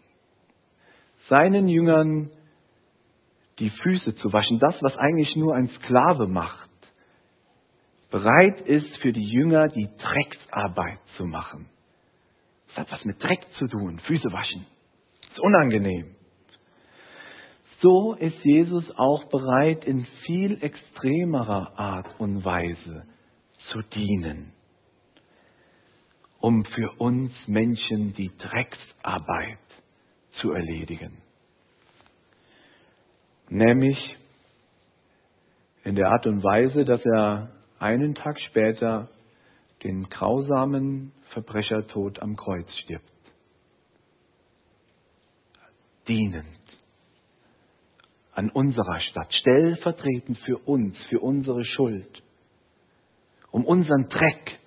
seinen 1.30 1.68
Jüngern 1.68 2.30
die 3.58 3.72
Füße 3.72 4.14
zu 4.18 4.32
waschen, 4.32 4.60
das, 4.60 4.76
was 4.82 4.96
eigentlich 4.98 5.36
nur 5.36 5.56
ein 5.56 5.70
Sklave 5.80 6.28
macht, 6.28 6.70
bereit 8.14 8.62
ist, 8.62 8.96
für 8.98 9.12
die 9.12 9.28
Jünger 9.28 9.70
die 9.70 9.90
Drecksarbeit 9.98 11.00
zu 11.18 11.26
machen. 11.26 11.68
Das 12.68 12.78
hat 12.78 12.92
was 12.92 13.06
mit 13.06 13.22
Dreck 13.22 13.42
zu 13.58 13.68
tun, 13.68 14.00
Füße 14.06 14.32
waschen. 14.32 14.68
Das 15.22 15.32
ist 15.32 15.40
unangenehm. 15.40 16.16
So 17.82 18.14
ist 18.14 18.38
Jesus 18.46 18.86
auch 18.98 19.26
bereit, 19.30 19.84
in 19.84 20.06
viel 20.26 20.64
extremerer 20.64 21.78
Art 21.78 22.20
und 22.20 22.46
Weise 22.46 23.08
zu 23.72 23.82
dienen 23.82 24.54
um 26.44 26.66
für 26.66 26.92
uns 26.98 27.32
Menschen 27.48 28.14
die 28.16 28.30
Drecksarbeit 28.38 29.60
zu 30.42 30.52
erledigen. 30.52 31.22
Nämlich 33.48 33.98
in 35.86 35.96
der 35.96 36.10
Art 36.10 36.28
und 36.28 36.44
Weise, 36.44 36.84
dass 36.84 37.00
er 37.06 37.63
einen 37.84 38.16
Tag 38.16 38.40
später 38.40 39.10
den 39.84 40.08
grausamen 40.10 41.12
Verbrechertod 41.34 42.22
am 42.22 42.38
Kreuz 42.38 42.72
stirbt. 42.84 43.12
Dienend 46.08 46.48
an 48.32 48.50
unserer 48.50 49.00
Stadt, 49.02 49.32
stellvertretend 49.34 50.38
für 50.40 50.58
uns, 50.60 50.98
für 51.10 51.20
unsere 51.20 51.66
Schuld, 51.66 52.24
um 53.52 53.66
unseren 53.66 54.08
Dreck 54.08 54.60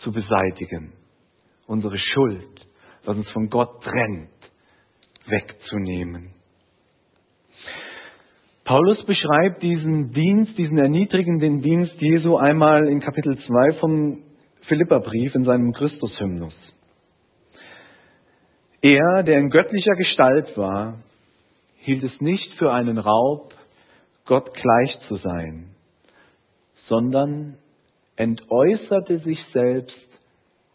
zu 0.00 0.10
beseitigen, 0.10 0.92
unsere 1.68 1.96
Schuld, 1.96 2.66
was 3.04 3.16
uns 3.16 3.30
von 3.30 3.48
Gott 3.48 3.82
trennt, 3.84 4.30
wegzunehmen. 5.26 6.35
Paulus 8.66 9.00
beschreibt 9.06 9.62
diesen 9.62 10.10
Dienst, 10.10 10.58
diesen 10.58 10.76
erniedrigenden 10.76 11.62
Dienst 11.62 11.94
Jesu 12.00 12.36
einmal 12.36 12.88
in 12.88 12.98
Kapitel 12.98 13.38
2 13.38 13.74
vom 13.78 14.24
Philipperbrief 14.62 15.36
in 15.36 15.44
seinem 15.44 15.72
Christushymnus. 15.72 16.52
Er, 18.82 19.22
der 19.22 19.38
in 19.38 19.50
göttlicher 19.50 19.94
Gestalt 19.94 20.56
war, 20.56 20.98
hielt 21.76 22.02
es 22.02 22.20
nicht 22.20 22.54
für 22.54 22.72
einen 22.72 22.98
Raub, 22.98 23.54
Gott 24.24 24.52
gleich 24.52 24.98
zu 25.06 25.14
sein, 25.18 25.76
sondern 26.88 27.58
entäußerte 28.16 29.20
sich 29.20 29.38
selbst 29.52 30.08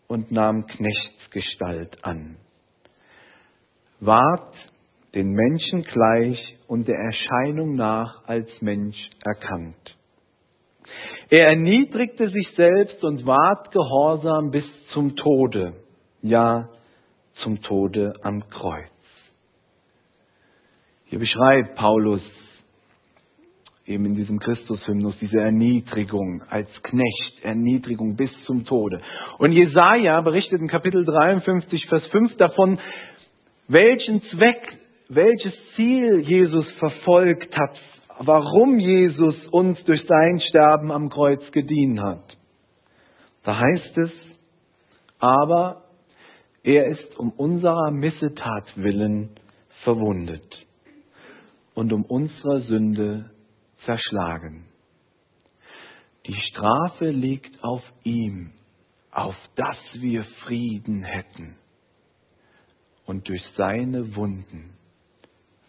und 0.07 0.31
nahm 0.31 0.65
Knechtsgestalt 0.65 2.05
an, 2.05 2.38
ward 4.00 4.55
den 5.13 5.31
Menschen 5.31 5.83
gleich 5.83 6.57
und 6.67 6.87
der 6.87 6.97
Erscheinung 6.97 7.75
nach 7.75 8.27
als 8.27 8.49
Mensch 8.61 8.97
erkannt. 9.23 9.97
Er 11.29 11.47
erniedrigte 11.47 12.29
sich 12.29 12.49
selbst 12.55 13.03
und 13.03 13.25
ward 13.25 13.71
gehorsam 13.71 14.51
bis 14.51 14.65
zum 14.93 15.15
Tode, 15.15 15.73
ja 16.21 16.69
zum 17.35 17.61
Tode 17.61 18.13
am 18.23 18.47
Kreuz. 18.49 18.89
Hier 21.05 21.19
beschreibt 21.19 21.75
Paulus 21.75 22.21
eben 23.85 24.05
in 24.05 24.15
diesem 24.15 24.39
Christushymnus 24.39 25.15
diese 25.19 25.39
Erniedrigung 25.39 26.43
als 26.49 26.69
Knecht, 26.83 27.43
Erniedrigung 27.43 28.15
bis 28.15 28.31
zum 28.45 28.65
Tode. 28.65 29.01
Und 29.37 29.51
Jesaja 29.51 30.21
berichtet 30.21 30.61
in 30.61 30.67
Kapitel 30.67 31.03
53, 31.03 31.87
Vers 31.87 32.05
5 32.07 32.37
davon, 32.37 32.79
welchen 33.67 34.21
Zweck, 34.23 34.80
welches 35.13 35.53
Ziel 35.75 36.21
Jesus 36.21 36.65
verfolgt 36.79 37.53
hat, 37.57 37.77
warum 38.19 38.79
Jesus 38.79 39.35
uns 39.51 39.83
durch 39.83 40.01
sein 40.07 40.39
Sterben 40.39 40.89
am 40.89 41.09
Kreuz 41.09 41.41
gedient 41.51 41.99
hat. 41.99 42.37
Da 43.43 43.59
heißt 43.59 43.97
es, 43.97 44.11
aber 45.19 45.83
er 46.63 46.87
ist 46.87 47.17
um 47.19 47.31
unserer 47.31 47.91
Missetat 47.91 48.71
willen 48.77 49.31
verwundet 49.83 50.65
und 51.73 51.91
um 51.91 52.05
unserer 52.05 52.61
Sünde 52.61 53.31
zerschlagen. 53.83 54.65
Die 56.25 56.39
Strafe 56.51 57.09
liegt 57.09 57.61
auf 57.63 57.83
ihm, 58.03 58.53
auf 59.11 59.35
dass 59.55 59.77
wir 59.95 60.23
Frieden 60.45 61.03
hätten. 61.03 61.57
Und 63.05 63.27
durch 63.27 63.43
seine 63.57 64.15
Wunden 64.15 64.77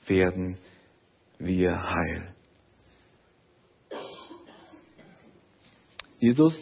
werden 0.06 0.59
wir 1.38 1.90
heil. 1.90 2.35
Jesus 6.18 6.54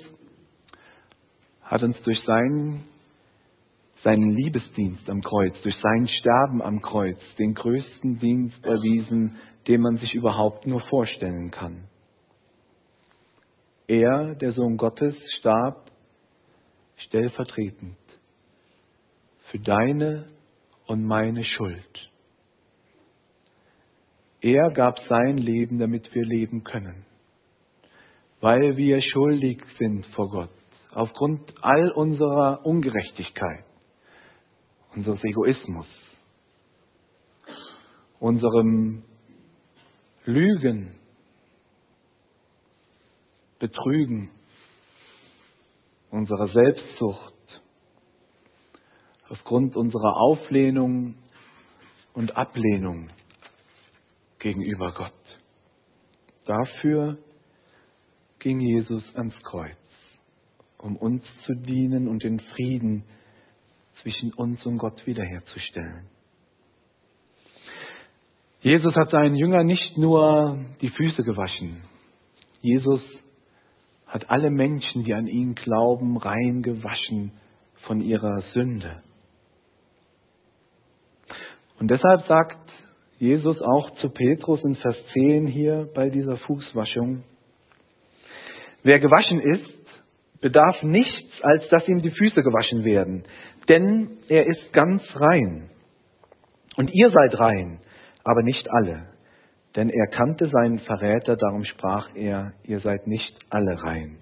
hat 1.63 1.83
uns 1.83 2.01
durch 2.03 2.19
seinen, 2.25 2.85
seinen 4.03 4.31
Liebesdienst 4.31 5.09
am 5.11 5.21
Kreuz, 5.21 5.55
durch 5.63 5.77
sein 5.83 6.09
Sterben 6.09 6.63
am 6.63 6.81
Kreuz, 6.81 7.19
den 7.39 7.55
größten 7.55 8.19
Dienst 8.19 8.65
erwiesen, 8.65 9.37
den 9.69 9.83
man 9.83 9.99
sich 9.99 10.15
überhaupt 10.15 10.67
nur 10.67 10.81
vorstellen 10.81 11.51
kann. 11.51 11.85
Er, 13.87 14.35
der 14.35 14.53
Sohn 14.53 14.77
Gottes, 14.77 15.15
starb 15.39 15.91
stellvertretend 16.97 17.97
für 19.51 19.59
deine 19.59 20.27
und 20.87 21.05
meine 21.05 21.45
Schuld. 21.45 22.10
Er 24.41 24.71
gab 24.71 24.99
sein 25.09 25.37
Leben, 25.37 25.79
damit 25.79 26.15
wir 26.15 26.25
leben 26.25 26.65
können, 26.65 27.05
weil 28.41 28.77
wir 28.77 29.03
schuldig 29.03 29.63
sind 29.79 30.07
vor 30.15 30.31
Gott, 30.31 30.51
aufgrund 30.93 31.53
all 31.61 31.91
unserer 31.91 32.65
Ungerechtigkeit, 32.65 33.65
unseres 34.95 35.23
Egoismus, 35.23 35.87
unserem 38.19 39.03
Lügen, 40.25 40.95
Betrügen, 43.59 44.31
unserer 46.11 46.49
Selbstsucht, 46.49 47.35
aufgrund 49.29 49.77
unserer 49.77 50.17
Auflehnung 50.17 51.15
und 52.15 52.35
Ablehnung 52.39 53.11
gegenüber 54.41 54.93
Gott. 54.93 55.13
Dafür 56.47 57.19
ging 58.41 58.61
Jesus 58.61 59.05
ans 59.15 59.35
Kreuz, 59.45 59.77
um 60.79 60.97
uns 60.97 61.23
zu 61.47 61.55
dienen 61.55 62.09
und 62.09 62.25
den 62.25 62.41
Frieden 62.41 63.05
zwischen 64.03 64.33
uns 64.33 64.65
und 64.67 64.79
Gott 64.79 65.07
wiederherzustellen. 65.07 66.09
Jesus 68.63 68.95
hat 68.95 69.11
seinen 69.11 69.37
Jüngern 69.37 69.67
nicht 69.67 69.97
nur 69.97 70.59
die 70.81 70.91
Füße 70.91 71.23
gewaschen. 71.23 71.83
Jesus 72.61 73.01
hat 74.07 74.29
alle 74.29 74.51
Menschen, 74.51 75.05
die 75.05 75.15
an 75.15 75.27
ihn 75.27 75.55
glauben, 75.55 76.17
rein 76.17 76.63
gewaschen 76.63 77.33
von 77.87 78.01
ihrer 78.01 78.43
Sünde. 78.53 79.03
Und 81.79 81.91
deshalb 81.91 82.27
sagt 82.27 82.71
Jesus 83.21 83.61
auch 83.61 83.91
zu 83.97 84.09
Petrus 84.09 84.65
in 84.65 84.77
Vers 84.77 84.97
10 85.13 85.47
hier 85.47 85.91
bei 85.95 86.09
dieser 86.09 86.39
Fußwaschung, 86.39 87.23
wer 88.83 88.99
gewaschen 88.99 89.41
ist, 89.41 90.41
bedarf 90.41 90.83
nichts, 90.83 91.31
als 91.43 91.69
dass 91.69 91.87
ihm 91.87 92.01
die 92.01 92.13
Füße 92.13 92.43
gewaschen 92.43 92.83
werden, 92.83 93.25
denn 93.69 94.17
er 94.29 94.47
ist 94.47 94.73
ganz 94.73 95.03
rein. 95.17 95.69
Und 96.77 96.91
ihr 96.95 97.11
seid 97.11 97.39
rein, 97.39 97.81
aber 98.25 98.43
nicht 98.43 98.67
alle. 98.71 99.07
Denn 99.77 99.91
er 99.91 100.07
kannte 100.07 100.49
seinen 100.49 100.79
Verräter, 100.79 101.37
darum 101.37 101.65
sprach 101.65 102.09
er, 102.15 102.55
ihr 102.65 102.81
seid 102.81 103.07
nicht 103.07 103.39
alle 103.51 103.83
rein. 103.83 104.17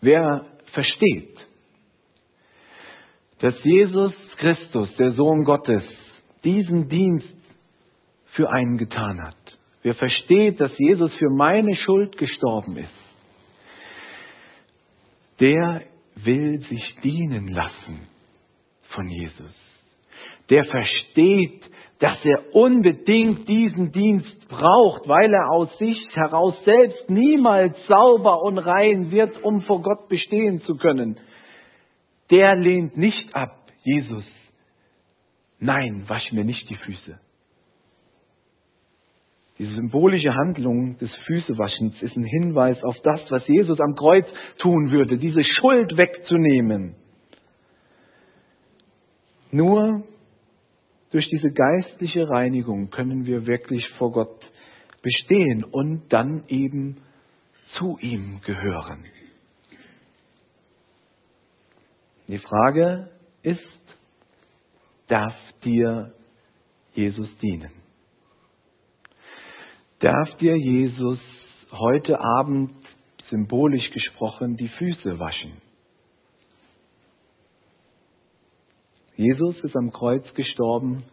Wer 0.00 0.46
versteht, 0.72 1.35
dass 3.40 3.54
Jesus 3.62 4.12
Christus, 4.38 4.88
der 4.96 5.12
Sohn 5.12 5.44
Gottes, 5.44 5.82
diesen 6.44 6.88
Dienst 6.88 7.34
für 8.32 8.50
einen 8.50 8.78
getan 8.78 9.22
hat, 9.22 9.36
wer 9.82 9.94
versteht, 9.94 10.60
dass 10.60 10.72
Jesus 10.78 11.12
für 11.14 11.30
meine 11.30 11.74
Schuld 11.76 12.16
gestorben 12.16 12.76
ist, 12.76 12.88
der 15.40 15.82
will 16.16 16.60
sich 16.68 16.96
dienen 17.02 17.48
lassen 17.48 18.08
von 18.88 19.08
Jesus 19.08 19.66
der 20.50 20.64
versteht, 20.64 21.62
dass 21.98 22.18
er 22.24 22.54
unbedingt 22.54 23.48
diesen 23.48 23.90
Dienst 23.90 24.48
braucht, 24.48 25.08
weil 25.08 25.32
er 25.32 25.50
aus 25.50 25.76
sich 25.78 25.98
heraus 26.14 26.54
selbst 26.64 27.08
niemals 27.08 27.74
sauber 27.86 28.42
und 28.42 28.58
rein 28.58 29.10
wird, 29.10 29.42
um 29.42 29.62
vor 29.62 29.82
Gott 29.82 30.08
bestehen 30.08 30.60
zu 30.62 30.76
können. 30.76 31.18
Der 32.30 32.56
lehnt 32.56 32.96
nicht 32.96 33.34
ab, 33.34 33.70
Jesus. 33.82 34.24
Nein, 35.58 36.04
wasch 36.08 36.32
mir 36.32 36.44
nicht 36.44 36.68
die 36.68 36.76
Füße. 36.76 37.18
Diese 39.58 39.74
symbolische 39.74 40.34
Handlung 40.34 40.98
des 40.98 41.10
Füßewaschens 41.26 42.02
ist 42.02 42.14
ein 42.16 42.24
Hinweis 42.24 42.82
auf 42.84 42.96
das, 43.02 43.20
was 43.30 43.46
Jesus 43.48 43.80
am 43.80 43.94
Kreuz 43.94 44.26
tun 44.58 44.90
würde, 44.90 45.16
diese 45.16 45.42
Schuld 45.44 45.96
wegzunehmen. 45.96 46.94
Nur 49.50 50.04
durch 51.10 51.26
diese 51.30 51.50
geistliche 51.50 52.28
Reinigung 52.28 52.90
können 52.90 53.24
wir 53.24 53.46
wirklich 53.46 53.88
vor 53.96 54.12
Gott 54.12 54.44
bestehen 55.00 55.64
und 55.64 56.12
dann 56.12 56.44
eben 56.48 56.98
zu 57.78 57.96
ihm 58.00 58.40
gehören. 58.44 59.04
Die 62.28 62.38
Frage 62.38 63.08
ist, 63.42 63.60
darf 65.06 65.34
dir 65.64 66.12
Jesus 66.94 67.28
dienen? 67.38 67.70
Darf 70.00 70.36
dir 70.38 70.56
Jesus 70.56 71.20
heute 71.70 72.18
Abend 72.20 72.72
symbolisch 73.30 73.90
gesprochen 73.90 74.56
die 74.56 74.68
Füße 74.68 75.18
waschen? 75.18 75.52
Jesus 79.16 79.58
ist 79.60 79.76
am 79.76 79.92
Kreuz 79.92 80.24
gestorben, 80.34 81.04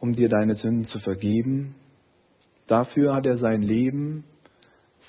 um 0.00 0.14
dir 0.14 0.28
deine 0.28 0.56
Sünden 0.56 0.88
zu 0.88 0.98
vergeben. 1.00 1.76
Dafür 2.66 3.14
hat 3.14 3.26
er 3.26 3.38
sein 3.38 3.62
Leben, 3.62 4.24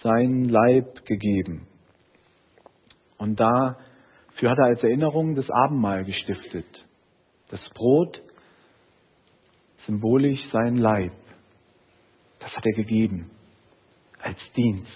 seinen 0.03 0.43
Leib 0.49 1.05
gegeben. 1.05 1.65
Und 3.17 3.39
dafür 4.33 4.51
hat 4.51 4.57
er 4.57 4.65
als 4.65 4.83
Erinnerung 4.83 5.35
das 5.35 5.49
Abendmahl 5.49 6.03
gestiftet. 6.05 6.65
Das 7.49 7.61
Brot, 7.73 8.21
symbolisch 9.85 10.41
sein 10.51 10.77
Leib, 10.77 11.13
das 12.39 12.55
hat 12.55 12.65
er 12.65 12.73
gegeben 12.73 13.31
als 14.21 14.37
Dienst 14.55 14.89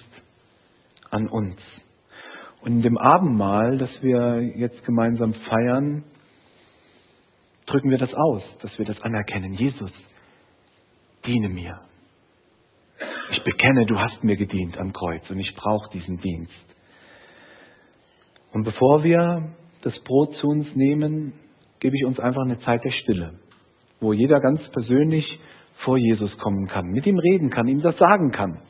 an 1.10 1.28
uns. 1.28 1.60
Und 2.62 2.73
in 2.73 2.82
dem 2.82 2.97
Abendmahl, 2.97 3.78
das 3.78 3.89
wir 4.02 4.41
jetzt 4.41 4.84
gemeinsam 4.86 5.34
feiern, 5.34 6.04
drücken 7.65 7.89
wir 7.89 7.97
das 7.97 8.13
aus, 8.13 8.43
dass 8.62 8.78
wir 8.78 8.86
das 8.86 9.00
anerkennen. 9.02 9.54
Jesus, 9.54 9.91
diene 11.26 11.50
mir. 11.50 11.82
Ich 13.32 13.43
bekenne, 13.43 13.86
du 13.86 14.00
hast 14.00 14.23
mir 14.23 14.38
gedient 14.38 14.78
am 14.78 14.93
Kreuz 14.93 15.30
und 15.30 15.39
ich 15.39 15.54
brauche 15.56 15.91
diesen 15.91 16.19
Dienst. 16.19 16.52
Und 18.58 18.63
bevor 18.63 19.04
wir 19.04 19.50
das 19.84 19.93
Brot 20.00 20.34
zu 20.41 20.48
uns 20.48 20.65
nehmen, 20.74 21.34
gebe 21.80 21.96
ich 21.96 22.04
uns 22.06 22.20
einfach 22.20 22.41
eine 22.41 22.60
Zeit 22.62 22.84
der 22.84 22.89
Stille, 22.89 23.36
wo 24.00 24.13
jeder 24.13 24.39
ganz 24.39 24.60
persönlich 24.72 25.39
vor 25.86 25.96
Jesus 26.00 26.36
kommen 26.39 26.65
kann, 26.65 26.88
mit 26.88 27.06
ihm 27.06 27.20
reden 27.20 27.52
kann, 27.52 27.67
ihm 27.67 27.84
das 27.84 27.96
sagen 28.00 28.32
kann. 28.32 28.62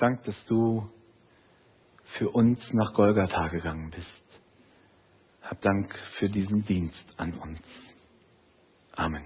Dank, 0.00 0.24
dass 0.24 0.36
du 0.46 0.88
für 2.16 2.30
uns 2.30 2.58
nach 2.72 2.94
Golgatha 2.94 3.48
gegangen 3.48 3.90
bist. 3.90 4.06
Hab 5.42 5.60
Dank 5.60 5.94
für 6.18 6.28
diesen 6.28 6.64
Dienst 6.64 7.04
an 7.18 7.34
uns. 7.34 7.60
Amen. 8.96 9.24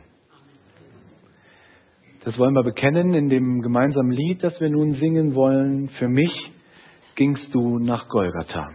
Das 2.25 2.37
wollen 2.39 2.55
wir 2.55 2.65
bekennen 2.65 3.15
in 3.15 3.29
dem 3.29 3.63
gemeinsamen 3.63 4.11
Lied, 4.11 4.43
das 4.43 4.59
wir 4.61 4.71
nun 4.71 4.95
singen 4.95 5.35
wollen. 5.35 5.91
Für 5.99 6.09
mich 6.09 6.33
gingst 7.15 7.55
du 7.55 7.79
nach 7.79 8.09
Golgatha. 8.09 8.73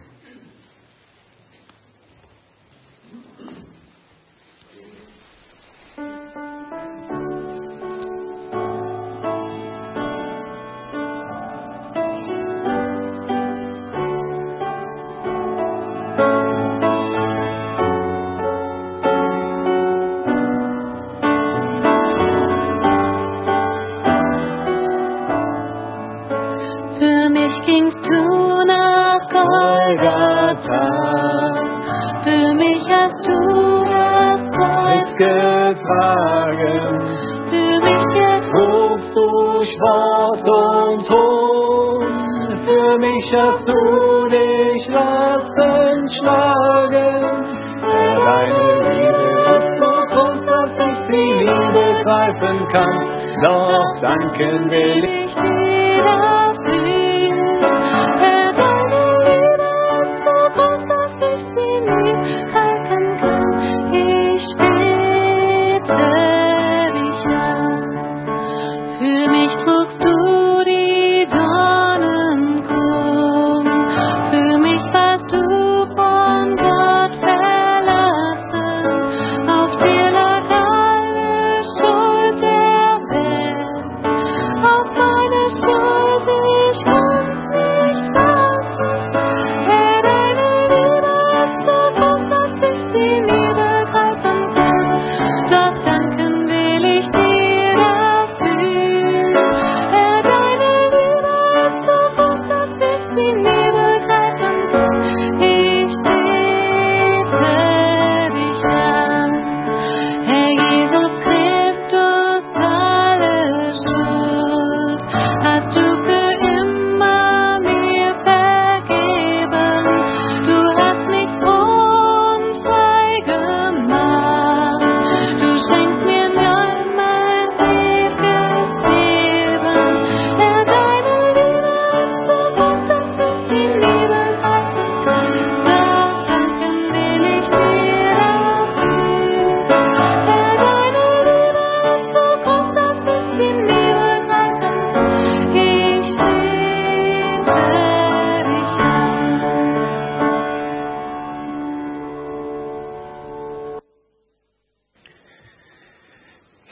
mich 69.40 69.56
zu 69.66 69.79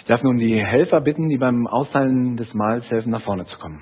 darf 0.07 0.23
nun 0.23 0.37
die 0.37 0.63
Helfer 0.63 1.01
bitten, 1.01 1.29
die 1.29 1.37
beim 1.37 1.67
Austeilen 1.67 2.37
des 2.37 2.53
Mahls 2.53 2.89
helfen, 2.89 3.11
nach 3.11 3.23
vorne 3.23 3.45
zu 3.45 3.57
kommen. 3.59 3.81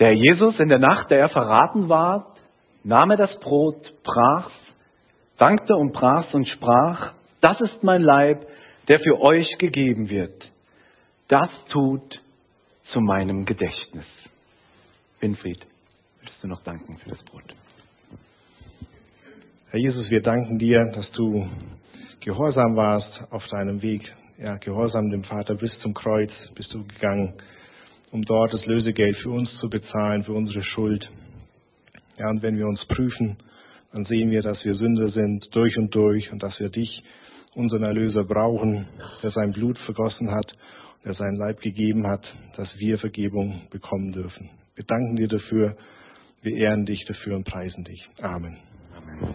Der 0.00 0.14
Jesus 0.14 0.58
in 0.58 0.70
der 0.70 0.78
Nacht, 0.78 1.10
der 1.10 1.20
er 1.20 1.28
verraten 1.28 1.90
war, 1.90 2.34
nahm 2.82 3.10
er 3.10 3.18
das 3.18 3.38
Brot, 3.40 3.76
brach's, 4.02 4.52
dankte 5.36 5.76
und 5.76 5.92
brach 5.92 6.32
und 6.32 6.48
sprach, 6.48 7.12
das 7.42 7.60
ist 7.60 7.84
mein 7.84 8.00
Leib, 8.00 8.46
der 8.90 8.98
für 8.98 9.20
euch 9.20 9.46
gegeben 9.58 10.10
wird. 10.10 10.50
Das 11.28 11.48
tut 11.68 12.20
zu 12.92 13.00
meinem 13.00 13.44
Gedächtnis. 13.44 14.04
Winfried, 15.20 15.64
würdest 16.18 16.42
du 16.42 16.48
noch 16.48 16.60
danken 16.64 16.98
für 16.98 17.10
das 17.10 17.22
Brot? 17.22 17.54
Herr 19.70 19.78
Jesus, 19.78 20.10
wir 20.10 20.20
danken 20.22 20.58
dir, 20.58 20.90
dass 20.92 21.08
du 21.12 21.48
gehorsam 22.18 22.74
warst 22.74 23.30
auf 23.30 23.46
deinem 23.46 23.80
Weg. 23.80 24.12
Ja, 24.38 24.56
gehorsam 24.56 25.08
dem 25.10 25.22
Vater 25.22 25.54
bis 25.54 25.70
zum 25.82 25.94
Kreuz 25.94 26.32
bist 26.56 26.74
du 26.74 26.84
gegangen, 26.84 27.34
um 28.10 28.22
dort 28.22 28.52
das 28.52 28.66
Lösegeld 28.66 29.18
für 29.18 29.30
uns 29.30 29.56
zu 29.60 29.70
bezahlen, 29.70 30.24
für 30.24 30.32
unsere 30.32 30.64
Schuld. 30.64 31.08
Ja, 32.18 32.28
und 32.28 32.42
wenn 32.42 32.58
wir 32.58 32.66
uns 32.66 32.84
prüfen, 32.86 33.36
dann 33.92 34.04
sehen 34.06 34.32
wir, 34.32 34.42
dass 34.42 34.64
wir 34.64 34.74
Sünder 34.74 35.10
sind 35.10 35.46
durch 35.54 35.78
und 35.78 35.94
durch 35.94 36.32
und 36.32 36.42
dass 36.42 36.58
wir 36.58 36.70
dich, 36.70 37.04
unseren 37.54 37.82
Erlöser, 37.82 38.24
brauchen, 38.24 38.86
der 39.22 39.30
sein 39.30 39.52
Blut 39.52 39.78
vergossen 39.80 40.30
hat, 40.30 40.52
der 41.04 41.14
sein 41.14 41.34
Leib 41.34 41.60
gegeben 41.60 42.06
hat, 42.06 42.24
dass 42.56 42.68
wir 42.78 42.98
Vergebung 42.98 43.62
bekommen 43.70 44.12
dürfen. 44.12 44.50
Wir 44.74 44.84
danken 44.84 45.16
dir 45.16 45.28
dafür, 45.28 45.76
wir 46.42 46.56
ehren 46.56 46.86
dich 46.86 47.04
dafür 47.06 47.36
und 47.36 47.44
preisen 47.44 47.84
dich. 47.84 48.08
Amen. 48.20 48.58
Amen. 48.96 49.34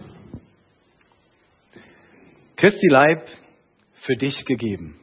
Christi 2.56 2.88
Leib 2.88 3.22
für 4.06 4.16
dich 4.16 4.44
gegeben. 4.44 4.98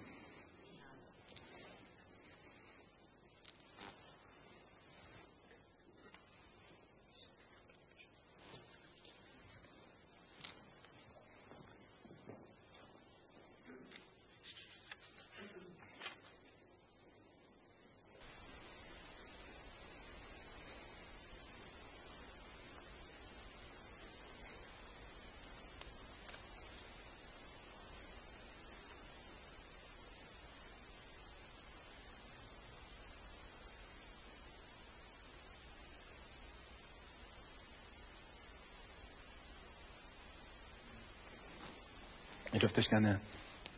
Ihr 42.53 42.59
dürft 42.59 42.77
euch 42.77 42.89
gerne 42.89 43.19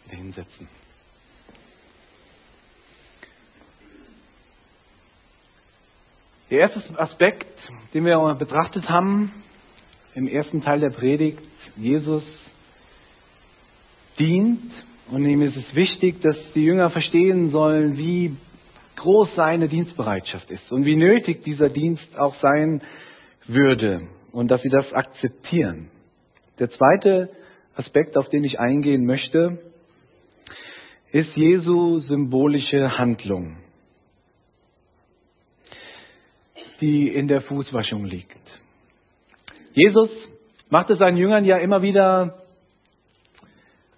wieder 0.06 0.18
hinsetzen. 0.18 0.68
Der 6.50 6.60
erste 6.60 7.00
Aspekt, 7.00 7.48
den 7.94 8.06
wir 8.06 8.36
betrachtet 8.36 8.88
haben 8.90 9.32
im 10.14 10.28
ersten 10.28 10.62
Teil 10.62 10.82
der 10.82 10.90
Predigt, 10.90 11.42
Jesus 11.78 12.24
dient 14.20 14.72
und 15.10 15.26
ihm 15.26 15.42
ist 15.42 15.56
es 15.56 15.76
wichtig, 15.76 16.22
dass 16.22 16.36
die 16.54 16.64
Jünger 16.64 16.90
verstehen 16.90 17.52
sollen, 17.52 17.98
wie 17.98 18.36
groß 18.98 19.30
seine 19.36 19.70
Dienstbereitschaft 19.70 20.52
ist 20.52 20.72
und 20.72 20.86
wie 20.86 20.98
nötig 20.98 21.44
dieser 21.44 21.70
Dienst 21.70 22.18
auch 22.18 22.36
sein 22.42 22.82
würde 23.48 24.08
und 24.32 24.50
dass 24.50 24.62
sie 24.62 24.70
das 24.70 24.92
akzeptieren. 24.94 25.90
Der 26.60 26.70
zweite 26.72 27.30
Aspekt, 27.76 28.18
auf 28.18 28.30
den 28.30 28.44
ich 28.44 28.60
eingehen 28.60 29.06
möchte, 29.06 29.60
ist 31.12 31.36
Jesu 31.36 32.00
symbolische 32.00 32.98
Handlung, 32.98 33.58
die 36.82 37.10
in 37.10 37.28
der 37.28 37.42
Fußwaschung 37.42 38.06
liegt. 38.06 38.38
Jesus 39.74 40.10
macht 40.70 40.90
es 40.90 41.00
seinen 41.00 41.18
Jüngern 41.18 41.46
ja 41.46 41.58
immer 41.58 41.82
wieder 41.82 42.46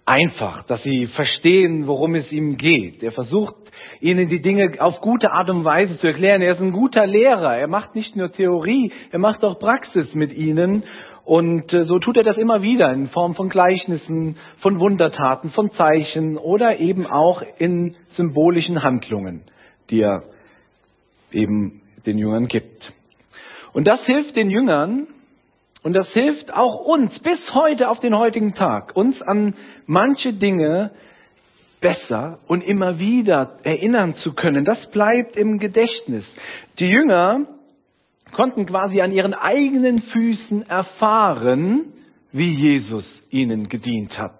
einfach, 0.04 0.64
dass 0.64 0.82
sie 0.82 1.06
verstehen, 1.08 1.86
worum 1.86 2.14
es 2.14 2.30
ihm 2.32 2.56
geht. 2.56 3.02
Er 3.02 3.12
versucht 3.12 3.54
ihnen 4.00 4.28
die 4.28 4.40
Dinge 4.40 4.80
auf 4.80 5.00
gute 5.00 5.30
Art 5.32 5.50
und 5.50 5.64
Weise 5.64 5.98
zu 5.98 6.06
erklären. 6.06 6.42
Er 6.42 6.54
ist 6.54 6.60
ein 6.60 6.72
guter 6.72 7.06
Lehrer. 7.06 7.56
Er 7.56 7.68
macht 7.68 7.94
nicht 7.94 8.16
nur 8.16 8.32
Theorie, 8.32 8.92
er 9.10 9.18
macht 9.18 9.44
auch 9.44 9.58
Praxis 9.58 10.14
mit 10.14 10.32
ihnen. 10.32 10.84
Und 11.28 11.74
äh, 11.74 11.84
so 11.84 11.98
tut 11.98 12.16
er 12.16 12.24
das 12.24 12.38
immer 12.38 12.62
wieder 12.62 12.90
in 12.90 13.10
Form 13.10 13.34
von 13.34 13.50
Gleichnissen, 13.50 14.38
von 14.60 14.80
Wundertaten, 14.80 15.50
von 15.50 15.70
Zeichen 15.72 16.38
oder 16.38 16.78
eben 16.80 17.06
auch 17.06 17.42
in 17.58 17.96
symbolischen 18.16 18.82
Handlungen, 18.82 19.42
die 19.90 20.00
er 20.00 20.22
eben 21.30 21.82
den 22.06 22.16
Jüngern 22.16 22.48
gibt. 22.48 22.94
Und 23.74 23.86
das 23.86 24.00
hilft 24.06 24.36
den 24.36 24.48
Jüngern 24.48 25.06
und 25.82 25.92
das 25.92 26.08
hilft 26.14 26.50
auch 26.54 26.86
uns 26.86 27.10
bis 27.18 27.38
heute 27.52 27.90
auf 27.90 28.00
den 28.00 28.16
heutigen 28.16 28.54
Tag, 28.54 28.96
uns 28.96 29.20
an 29.20 29.52
manche 29.84 30.32
Dinge 30.32 30.92
besser 31.82 32.38
und 32.46 32.64
immer 32.64 32.98
wieder 32.98 33.58
erinnern 33.64 34.14
zu 34.22 34.32
können. 34.32 34.64
Das 34.64 34.78
bleibt 34.92 35.36
im 35.36 35.58
Gedächtnis. 35.58 36.24
Die 36.78 36.88
Jünger 36.88 37.57
konnten 38.32 38.66
quasi 38.66 39.00
an 39.00 39.12
ihren 39.12 39.34
eigenen 39.34 40.02
Füßen 40.02 40.68
erfahren, 40.68 41.92
wie 42.32 42.54
Jesus 42.54 43.04
ihnen 43.30 43.68
gedient 43.68 44.18
hat. 44.18 44.38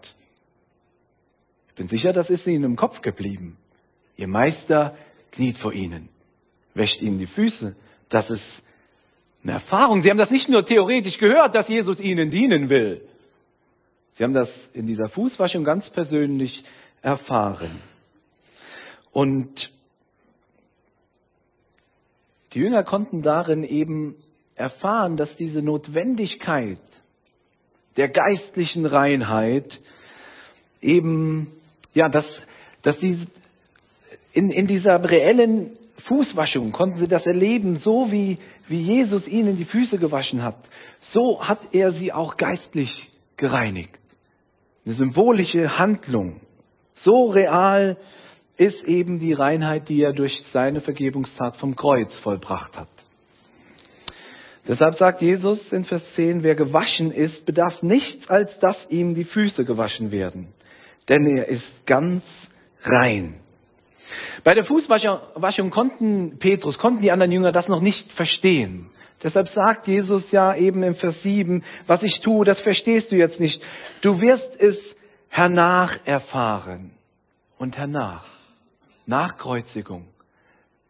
Ich 1.68 1.74
bin 1.74 1.88
sicher, 1.88 2.12
das 2.12 2.28
ist 2.28 2.46
ihnen 2.46 2.64
im 2.64 2.76
Kopf 2.76 3.00
geblieben. 3.02 3.56
Ihr 4.16 4.28
Meister 4.28 4.96
kniet 5.32 5.58
vor 5.58 5.72
ihnen, 5.72 6.08
wäscht 6.74 7.00
ihnen 7.00 7.18
die 7.18 7.26
Füße. 7.26 7.76
Das 8.08 8.28
ist 8.30 8.42
eine 9.42 9.52
Erfahrung. 9.52 10.02
Sie 10.02 10.10
haben 10.10 10.18
das 10.18 10.30
nicht 10.30 10.48
nur 10.48 10.66
theoretisch 10.66 11.18
gehört, 11.18 11.54
dass 11.54 11.68
Jesus 11.68 11.98
ihnen 12.00 12.30
dienen 12.30 12.68
will. 12.68 13.02
Sie 14.16 14.24
haben 14.24 14.34
das 14.34 14.48
in 14.72 14.86
dieser 14.86 15.08
Fußwaschung 15.10 15.62
ganz 15.64 15.88
persönlich 15.90 16.64
erfahren. 17.02 17.80
Und 19.12 19.54
die 22.54 22.60
Jünger 22.60 22.82
konnten 22.84 23.22
darin 23.22 23.64
eben 23.64 24.16
erfahren, 24.54 25.16
dass 25.16 25.34
diese 25.36 25.62
Notwendigkeit 25.62 26.78
der 27.96 28.08
geistlichen 28.08 28.86
Reinheit 28.86 29.78
eben, 30.80 31.52
ja, 31.94 32.08
dass, 32.08 32.24
dass 32.82 32.98
sie 33.00 33.26
in, 34.32 34.50
in 34.50 34.66
dieser 34.66 35.02
reellen 35.02 35.76
Fußwaschung 36.06 36.72
konnten 36.72 37.00
sie 37.00 37.08
das 37.08 37.26
erleben, 37.26 37.80
so 37.84 38.10
wie, 38.10 38.38
wie 38.68 38.80
Jesus 38.80 39.26
ihnen 39.26 39.56
die 39.56 39.64
Füße 39.64 39.98
gewaschen 39.98 40.42
hat. 40.42 40.56
So 41.12 41.42
hat 41.46 41.58
er 41.72 41.92
sie 41.92 42.12
auch 42.12 42.36
geistlich 42.36 42.90
gereinigt. 43.36 43.98
Eine 44.86 44.94
symbolische 44.94 45.78
Handlung. 45.78 46.40
So 47.04 47.30
real, 47.30 47.96
ist 48.58 48.82
eben 48.84 49.20
die 49.20 49.32
Reinheit, 49.32 49.88
die 49.88 50.02
er 50.02 50.12
durch 50.12 50.36
seine 50.52 50.80
Vergebungstat 50.80 51.56
vom 51.58 51.76
Kreuz 51.76 52.12
vollbracht 52.22 52.76
hat. 52.76 52.88
Deshalb 54.66 54.98
sagt 54.98 55.22
Jesus 55.22 55.60
in 55.70 55.86
Vers 55.86 56.02
10, 56.16 56.42
wer 56.42 56.54
gewaschen 56.54 57.10
ist, 57.12 57.46
bedarf 57.46 57.80
nichts, 57.82 58.28
als 58.28 58.50
dass 58.58 58.76
ihm 58.90 59.14
die 59.14 59.24
Füße 59.24 59.64
gewaschen 59.64 60.10
werden. 60.10 60.48
Denn 61.08 61.26
er 61.26 61.48
ist 61.48 61.86
ganz 61.86 62.22
rein. 62.82 63.40
Bei 64.44 64.54
der 64.54 64.64
Fußwaschung 64.64 65.70
konnten 65.70 66.38
Petrus, 66.38 66.76
konnten 66.78 67.00
die 67.00 67.12
anderen 67.12 67.32
Jünger 67.32 67.52
das 67.52 67.68
noch 67.68 67.80
nicht 67.80 68.12
verstehen. 68.12 68.90
Deshalb 69.22 69.48
sagt 69.50 69.86
Jesus 69.86 70.22
ja 70.32 70.54
eben 70.54 70.82
im 70.82 70.96
Vers 70.96 71.14
7, 71.22 71.64
was 71.86 72.02
ich 72.02 72.20
tue, 72.20 72.44
das 72.44 72.60
verstehst 72.60 73.10
du 73.10 73.16
jetzt 73.16 73.40
nicht. 73.40 73.60
Du 74.02 74.20
wirst 74.20 74.60
es 74.60 74.76
hernach 75.28 75.96
erfahren 76.04 76.90
und 77.58 77.76
hernach 77.76 78.37
nach 79.08 79.38
Kreuzigung, 79.38 80.04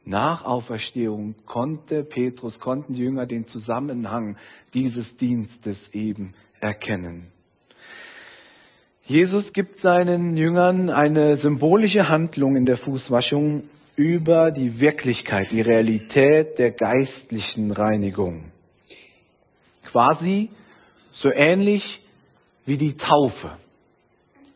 nach 0.04 0.44
Auferstehung 0.44 1.36
konnte 1.46 2.02
Petrus, 2.02 2.58
konnten 2.58 2.94
die 2.94 3.00
Jünger 3.00 3.26
den 3.26 3.46
Zusammenhang 3.48 4.36
dieses 4.74 5.06
Dienstes 5.18 5.76
eben 5.92 6.34
erkennen. 6.60 7.28
Jesus 9.04 9.52
gibt 9.52 9.80
seinen 9.80 10.36
Jüngern 10.36 10.90
eine 10.90 11.36
symbolische 11.38 12.08
Handlung 12.08 12.56
in 12.56 12.66
der 12.66 12.78
Fußwaschung 12.78 13.70
über 13.94 14.50
die 14.50 14.80
Wirklichkeit, 14.80 15.50
die 15.50 15.60
Realität 15.60 16.58
der 16.58 16.72
geistlichen 16.72 17.70
Reinigung. 17.70 18.52
Quasi 19.84 20.50
so 21.22 21.30
ähnlich 21.30 21.82
wie 22.66 22.76
die 22.76 22.96
Taufe. 22.96 23.58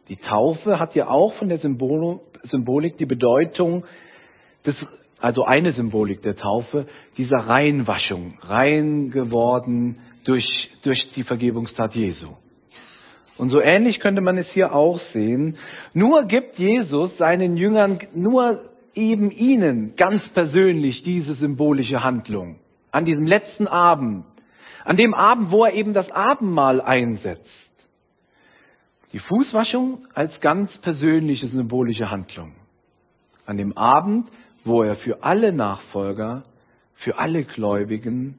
Die 0.09 0.17
Taufe 0.17 0.79
hat 0.79 0.95
ja 0.95 1.09
auch 1.09 1.35
von 1.35 1.49
der 1.49 1.59
Symbolik 1.59 2.99
die 2.99 3.07
Bedeutung 3.07 3.85
des, 4.67 4.75
also 5.21 5.45
eine 5.45 5.73
Symbolik 5.73 6.23
der 6.23 6.37
Taufe, 6.37 6.87
dieser 7.17 7.39
Reinwaschung, 7.39 8.39
rein 8.41 9.11
geworden 9.11 9.99
durch, 10.25 10.71
durch 10.83 11.13
die 11.15 11.23
Vergebungstat 11.23 11.95
Jesu. 11.95 12.29
Und 13.39 13.51
so 13.51 13.61
ähnlich 13.61 14.01
könnte 14.01 14.21
man 14.21 14.39
es 14.39 14.47
hier 14.53 14.75
auch 14.75 15.01
sehen. 15.13 15.57
Nur 15.95 16.25
gibt 16.25 16.59
Jesus 16.59 17.17
seinen 17.17 17.57
Jüngern, 17.57 17.99
nur 18.15 18.71
eben 18.95 19.31
ihnen 19.31 19.97
ganz 19.97 20.23
persönlich 20.35 21.03
diese 21.03 21.35
symbolische 21.35 22.05
Handlung. 22.05 22.61
An 22.91 23.05
diesem 23.05 23.27
letzten 23.27 23.67
Abend, 23.67 24.25
an 24.85 24.97
dem 24.97 25.15
Abend, 25.15 25.51
wo 25.51 25.65
er 25.65 25.73
eben 25.73 25.95
das 25.95 26.11
Abendmahl 26.11 26.81
einsetzt. 26.81 27.49
Die 29.13 29.19
Fußwaschung 29.19 30.07
als 30.15 30.33
ganz 30.41 30.71
persönliche 30.79 31.49
symbolische 31.49 32.11
Handlung. 32.11 32.55
An 33.45 33.59
dem 33.59 33.77
Abend, 33.77 34.31
wo 34.65 34.83
er 34.83 34.97
für 34.97 35.23
alle 35.23 35.53
Nachfolger, 35.53 36.45
für 36.97 37.19
alle 37.19 37.45
Gläubigen 37.45 38.39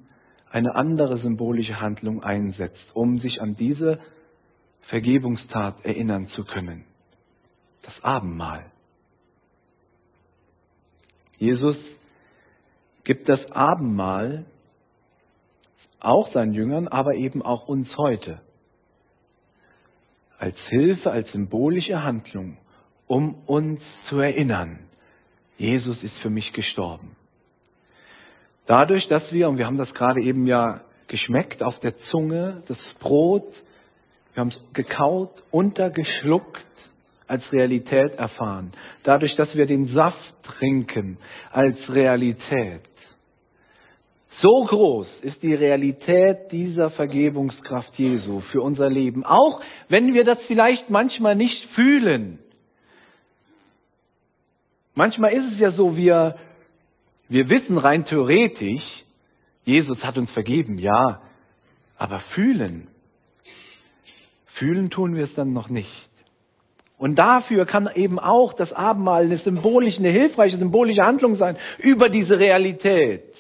eine 0.50 0.76
andere 0.76 1.18
symbolische 1.18 1.80
Handlung 1.80 2.24
einsetzt, 2.24 2.92
um 2.94 3.20
sich 3.20 3.42
an 3.42 3.56
diese 3.56 4.00
Vergebungstat 4.84 5.84
erinnern 5.86 6.28
zu 6.30 6.44
können. 6.44 6.86
Das 7.84 8.04
Abendmahl. 8.04 8.72
Jesus 11.38 11.78
gibt 13.04 13.30
das 13.30 13.52
Abendmahl 13.52 14.46
auch 16.00 16.32
seinen 16.32 16.54
Jüngern, 16.54 16.88
aber 16.88 17.16
eben 17.16 17.42
auch 17.42 17.68
uns 17.68 17.96
heute 17.98 18.42
als 20.44 20.58
Hilfe, 20.68 21.10
als 21.10 21.32
symbolische 21.32 22.04
Handlung, 22.04 22.58
um 23.08 23.36
uns 23.46 23.80
zu 24.10 24.20
erinnern, 24.20 24.78
Jesus 25.58 26.04
ist 26.04 26.18
für 26.18 26.30
mich 26.30 26.52
gestorben. 26.52 27.16
Dadurch, 28.66 29.08
dass 29.08 29.24
wir, 29.32 29.48
und 29.48 29.58
wir 29.58 29.66
haben 29.66 29.78
das 29.78 29.94
gerade 29.94 30.22
eben 30.22 30.46
ja 30.46 30.82
geschmeckt 31.08 31.64
auf 31.64 31.80
der 31.80 31.98
Zunge, 32.12 32.62
das 32.68 32.78
Brot, 33.00 33.48
wir 34.34 34.42
haben 34.42 34.50
es 34.50 34.74
gekaut, 34.74 35.32
untergeschluckt, 35.50 36.66
als 37.26 37.50
Realität 37.54 38.16
erfahren. 38.16 38.74
Dadurch, 39.04 39.38
dass 39.38 39.56
wir 39.56 39.66
den 39.66 39.94
Saft 39.94 40.44
trinken 40.44 41.20
als 41.52 41.78
Realität. 41.88 42.82
So 44.42 44.66
groß 44.66 45.08
ist 45.22 45.42
die 45.42 45.54
Realität 45.54 46.52
dieser 46.52 46.90
Vergebungskraft 46.92 47.98
Jesu 47.98 48.42
für 48.52 48.62
unser 48.62 48.90
Leben. 48.90 49.26
Auch 49.26 49.62
wenn 49.90 50.14
wir 50.14 50.24
das 50.24 50.40
vielleicht 50.48 50.90
manchmal 50.90 51.36
nicht 51.36 51.70
fühlen. 51.76 52.40
Manchmal 54.96 55.34
ist 55.34 55.54
es 55.54 55.60
ja 55.60 55.72
so, 55.72 55.96
wir, 55.96 56.36
wir 57.30 57.50
wissen 57.50 57.78
rein 57.78 58.06
theoretisch, 58.06 58.84
Jesus 59.66 60.04
hat 60.04 60.18
uns 60.18 60.30
vergeben, 60.32 60.78
ja, 60.78 61.22
aber 61.98 62.20
fühlen, 62.36 62.88
fühlen 64.56 64.90
tun 64.90 65.16
wir 65.16 65.26
es 65.26 65.34
dann 65.36 65.54
noch 65.54 65.70
nicht. 65.70 65.90
Und 66.98 67.16
dafür 67.16 67.66
kann 67.66 67.90
eben 67.96 68.20
auch 68.20 68.54
das 68.54 68.72
Abendmahl 68.72 69.24
eine 69.24 69.38
symbolische, 69.40 70.00
eine 70.00 70.12
hilfreiche 70.12 70.58
symbolische 70.58 71.04
Handlung 71.04 71.38
sein 71.38 71.58
über 71.80 72.10
diese 72.10 72.38
Realität. 72.40 73.33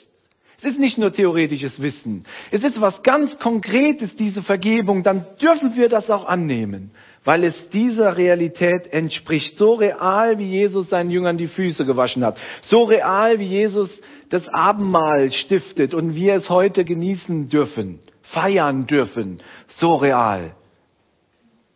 Es 0.64 0.72
ist 0.72 0.80
nicht 0.80 0.98
nur 0.98 1.12
theoretisches 1.12 1.74
Wissen. 1.82 2.26
Es 2.50 2.64
ist 2.64 2.80
was 2.80 3.04
ganz 3.04 3.38
Konkretes, 3.40 4.16
diese 4.16 4.42
Vergebung. 4.44 5.04
Dann 5.04 5.26
dürfen 5.42 5.76
wir 5.76 5.90
das 5.90 6.10
auch 6.10 6.26
annehmen, 6.26 6.92
weil 7.26 7.44
es 7.44 7.54
dieser 7.74 8.16
Realität 8.16 8.88
entspricht. 8.94 9.58
So 9.58 9.74
real, 9.74 10.40
wie 10.40 10.50
Jesus 10.50 10.88
seinen 10.90 11.12
Jüngern 11.12 11.38
die 11.38 11.50
Füße 11.50 11.84
gewaschen 11.84 12.24
hat. 12.24 12.38
So 12.70 12.84
real, 12.84 13.40
wie 13.40 13.48
Jesus 13.48 13.90
das 14.30 14.48
Abendmahl 14.48 15.34
stiftet 15.34 15.94
und 15.94 16.16
wir 16.16 16.36
es 16.36 16.48
heute 16.48 16.86
genießen 16.86 17.50
dürfen, 17.50 18.00
feiern 18.32 18.88
dürfen. 18.88 19.42
So 19.82 19.96
real 19.96 20.56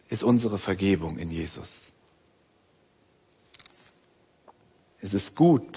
ist 0.08 0.24
unsere 0.24 0.60
Vergebung 0.60 1.18
in 1.18 1.30
Jesus. 1.30 1.68
Es 5.02 5.14
ist 5.14 5.36
gut, 5.36 5.68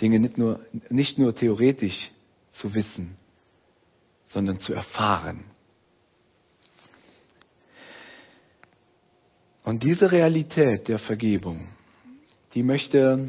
Dinge 0.00 0.20
nicht 0.20 0.38
nur, 0.38 0.60
nicht 0.90 1.18
nur 1.18 1.34
theoretisch 1.34 1.96
zu 2.60 2.74
wissen, 2.74 3.16
sondern 4.32 4.60
zu 4.60 4.72
erfahren. 4.72 5.44
Und 9.64 9.82
diese 9.82 10.10
Realität 10.10 10.88
der 10.88 10.98
Vergebung, 11.00 11.68
die 12.54 12.62
möchte 12.62 13.28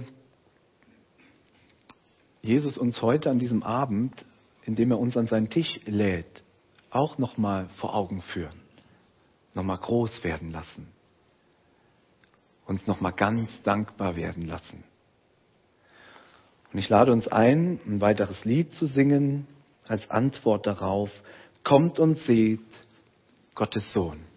Jesus 2.41 2.77
uns 2.77 3.01
heute 3.01 3.29
an 3.29 3.39
diesem 3.39 3.63
Abend, 3.63 4.13
indem 4.63 4.91
er 4.91 4.99
uns 4.99 5.17
an 5.17 5.27
seinen 5.27 5.49
Tisch 5.49 5.79
lädt, 5.85 6.43
auch 6.91 7.17
nochmal 7.17 7.69
vor 7.79 7.93
Augen 7.93 8.21
führen, 8.33 8.61
nochmal 9.53 9.77
groß 9.77 10.23
werden 10.23 10.51
lassen 10.51 10.87
uns 12.69 12.85
nochmal 12.85 13.13
ganz 13.13 13.49
dankbar 13.63 14.15
werden 14.15 14.45
lassen. 14.45 14.83
Und 16.71 16.79
ich 16.79 16.89
lade 16.89 17.11
uns 17.11 17.27
ein, 17.27 17.79
ein 17.85 18.01
weiteres 18.01 18.43
Lied 18.45 18.73
zu 18.75 18.87
singen 18.87 19.47
als 19.87 20.09
Antwort 20.09 20.67
darauf. 20.67 21.09
Kommt 21.63 21.99
und 21.99 22.19
seht 22.25 22.59
Gottes 23.55 23.83
Sohn. 23.93 24.28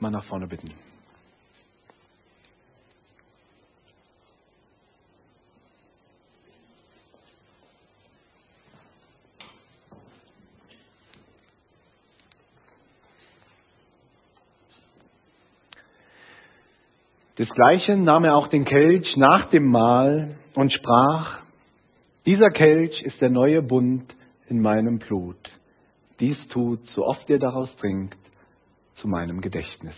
Nochmal 0.00 0.12
nach 0.12 0.24
vorne 0.24 0.46
bitten. 0.46 0.72
Desgleichen 17.36 18.04
nahm 18.04 18.24
er 18.24 18.36
auch 18.36 18.48
den 18.48 18.64
Kelch 18.64 19.16
nach 19.16 19.50
dem 19.50 19.66
Mahl 19.66 20.36
und 20.54 20.72
sprach, 20.72 21.40
dieser 22.26 22.50
Kelch 22.50 23.02
ist 23.02 23.20
der 23.20 23.30
neue 23.30 23.62
Bund 23.62 24.14
in 24.48 24.60
meinem 24.60 24.98
Blut. 24.98 25.38
Dies 26.20 26.36
tut, 26.48 26.80
so 26.94 27.06
oft 27.06 27.28
ihr 27.30 27.38
daraus 27.38 27.74
trinkt, 27.76 28.19
zu 29.00 29.08
meinem 29.08 29.40
Gedächtnis. 29.40 29.94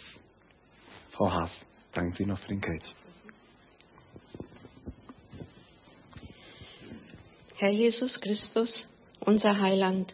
Frau 1.13 1.31
Haas, 1.31 1.51
danken 1.93 2.15
Sie 2.17 2.27
noch 2.27 2.39
für 2.41 2.49
den 2.49 2.61
Kelch. 2.61 2.83
Herr 7.59 7.71
Jesus 7.71 8.13
Christus, 8.21 8.71
unser 9.21 9.61
Heiland, 9.61 10.13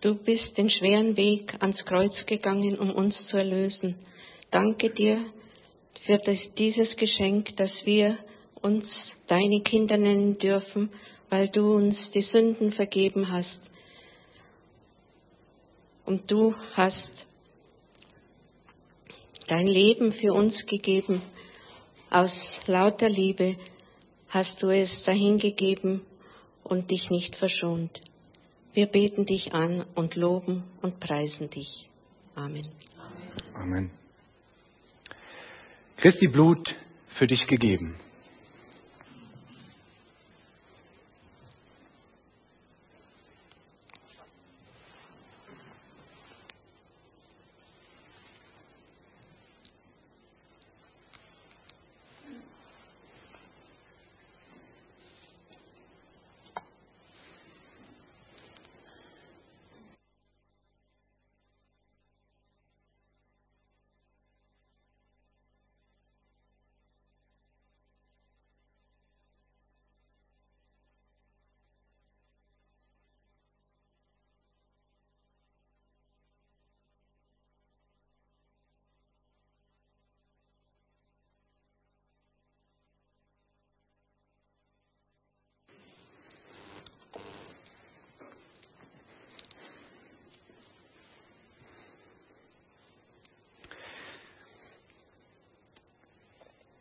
Du 0.00 0.14
bist 0.14 0.56
den 0.56 0.70
schweren 0.70 1.16
Weg 1.16 1.60
ans 1.60 1.84
Kreuz 1.84 2.14
gegangen, 2.26 2.78
um 2.78 2.92
uns 2.92 3.16
zu 3.26 3.36
erlösen. 3.36 3.96
Danke 4.52 4.90
dir 4.90 5.24
für 6.06 6.18
das, 6.18 6.38
dieses 6.56 6.94
Geschenk, 6.96 7.56
dass 7.56 7.72
wir 7.84 8.16
uns 8.62 8.84
deine 9.26 9.60
Kinder 9.62 9.96
nennen 9.96 10.38
dürfen, 10.38 10.90
weil 11.30 11.48
du 11.48 11.74
uns 11.74 11.96
die 12.14 12.22
Sünden 12.22 12.72
vergeben 12.72 13.30
hast. 13.30 13.60
Und 16.04 16.30
du 16.30 16.54
hast 16.74 17.10
dein 19.46 19.66
Leben 19.66 20.12
für 20.12 20.32
uns 20.32 20.54
gegeben. 20.66 21.22
Aus 22.10 22.30
lauter 22.66 23.08
Liebe 23.08 23.56
hast 24.28 24.62
du 24.62 24.68
es 24.70 24.90
dahingegeben 25.04 26.02
und 26.64 26.90
dich 26.90 27.10
nicht 27.10 27.36
verschont. 27.36 27.90
Wir 28.72 28.86
beten 28.86 29.26
dich 29.26 29.52
an 29.52 29.84
und 29.94 30.14
loben 30.14 30.64
und 30.82 31.00
preisen 31.00 31.50
dich. 31.50 31.88
Amen. 32.34 32.68
Amen. 33.54 33.90
Christi 35.96 36.28
Blut 36.28 36.74
für 37.18 37.26
dich 37.26 37.44
gegeben. 37.48 37.96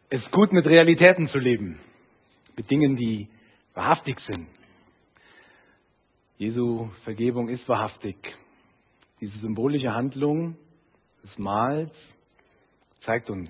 Es 0.10 0.22
ist 0.22 0.32
gut, 0.32 0.54
mit 0.54 0.66
Realitäten 0.66 1.28
zu 1.28 1.38
leben, 1.38 1.82
mit 2.56 2.72
Dingen, 2.72 2.96
die 2.96 3.28
wahrhaftig 3.74 4.18
sind. 4.22 4.48
Jesu 6.38 6.90
Vergebung 7.04 7.50
ist 7.50 7.68
wahrhaftig. 7.68 8.16
Diese 9.20 9.38
symbolische 9.40 9.94
Handlung 9.94 10.56
des 11.24 11.38
Mahls 11.38 11.92
zeigt 13.02 13.30
uns 13.30 13.50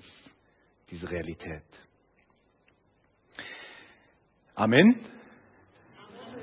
diese 0.90 1.12
Realität. 1.12 1.62
Amen. 4.56 4.96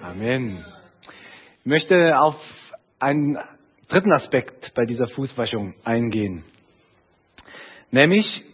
Amen. 0.01 0.65
Ich 1.59 1.67
möchte 1.67 2.21
auf 2.21 2.37
einen 3.01 3.37
dritten 3.89 4.12
Aspekt 4.12 4.75
bei 4.75 4.85
dieser 4.85 5.09
Fußwaschung 5.09 5.75
eingehen. 5.83 6.45
Nämlich 7.91 8.45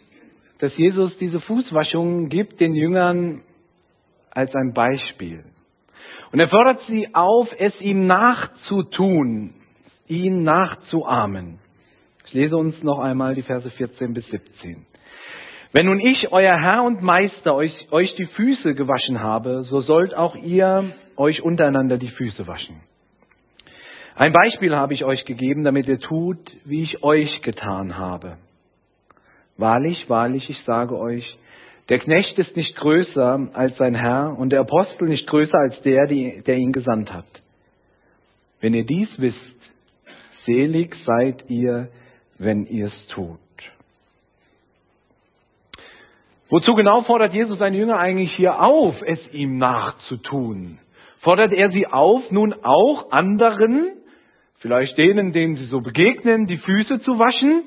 dass 0.61 0.77
Jesus 0.77 1.17
diese 1.19 1.41
Fußwaschung 1.41 2.29
gibt 2.29 2.61
den 2.61 2.75
Jüngern 2.75 3.43
als 4.31 4.55
ein 4.55 4.73
Beispiel. 4.73 5.45
Und 6.33 6.39
er 6.39 6.49
fordert 6.49 6.81
sie 6.87 7.09
auf, 7.15 7.49
es 7.59 7.79
ihm 7.81 8.07
nachzutun, 8.07 9.55
ihn 10.07 10.43
nachzuahmen. 10.43 11.59
Ich 12.27 12.35
lese 12.35 12.57
uns 12.57 12.81
noch 12.83 13.01
einmal 13.01 13.35
die 13.35 13.43
Verse 13.43 13.69
14 13.69 14.13
bis 14.15 14.27
17. 14.29 14.87
Wenn 15.73 15.87
nun 15.87 16.01
ich, 16.01 16.33
euer 16.33 16.61
Herr 16.61 16.83
und 16.83 17.03
Meister, 17.03 17.55
euch, 17.55 17.89
euch 17.91 18.15
die 18.17 18.27
Füße 18.27 18.75
gewaschen 18.75 19.21
habe, 19.21 19.65
so 19.65 19.81
sollt 19.81 20.15
auch 20.15 20.37
ihr 20.37 20.93
euch 21.17 21.43
untereinander 21.43 21.97
die 21.97 22.09
Füße 22.09 22.47
waschen. 22.47 22.81
Ein 24.15 24.33
Beispiel 24.33 24.75
habe 24.75 24.95
ich 24.95 25.05
euch 25.05 25.25
gegeben, 25.25 25.65
damit 25.65 25.89
ihr 25.89 25.99
tut, 25.99 26.39
wie 26.65 26.83
ich 26.83 27.03
euch 27.03 27.43
getan 27.43 27.97
habe. 27.97 28.37
Wahrlich, 29.61 30.09
wahrlich, 30.09 30.49
ich 30.49 30.59
sage 30.65 30.99
euch, 30.99 31.37
der 31.91 31.99
Knecht 31.99 32.39
ist 32.39 32.57
nicht 32.57 32.75
größer 32.77 33.51
als 33.53 33.77
sein 33.77 33.95
Herr 33.95 34.39
und 34.39 34.51
der 34.51 34.61
Apostel 34.61 35.07
nicht 35.07 35.27
größer 35.27 35.59
als 35.59 35.79
der, 35.83 36.07
der 36.07 36.57
ihn 36.57 36.73
gesandt 36.73 37.13
hat. 37.13 37.27
Wenn 38.63 38.73
ihr 38.73 38.87
dies 38.87 39.09
wisst, 39.19 39.37
selig 40.47 40.97
seid 41.05 41.45
ihr, 41.51 41.89
wenn 42.39 42.65
ihr 42.65 42.87
es 42.87 43.07
tut. 43.09 43.39
Wozu 46.49 46.75
genau 46.75 47.03
fordert 47.03 47.35
Jesus 47.35 47.59
seine 47.59 47.77
Jünger 47.77 47.99
eigentlich 47.99 48.33
hier 48.37 48.63
auf, 48.63 48.95
es 49.05 49.21
ihm 49.35 49.59
nachzutun? 49.59 50.79
Fordert 51.19 51.53
er 51.53 51.71
sie 51.71 51.87
auf, 51.87 52.31
nun 52.31 52.55
auch 52.63 53.13
anderen, 53.13 53.93
vielleicht 54.61 54.97
denen, 54.97 55.35
denen 55.35 55.57
sie 55.57 55.67
so 55.67 55.83
begegnen, 55.83 56.47
die 56.47 56.57
Füße 56.57 57.03
zu 57.03 57.19
waschen? 57.19 57.65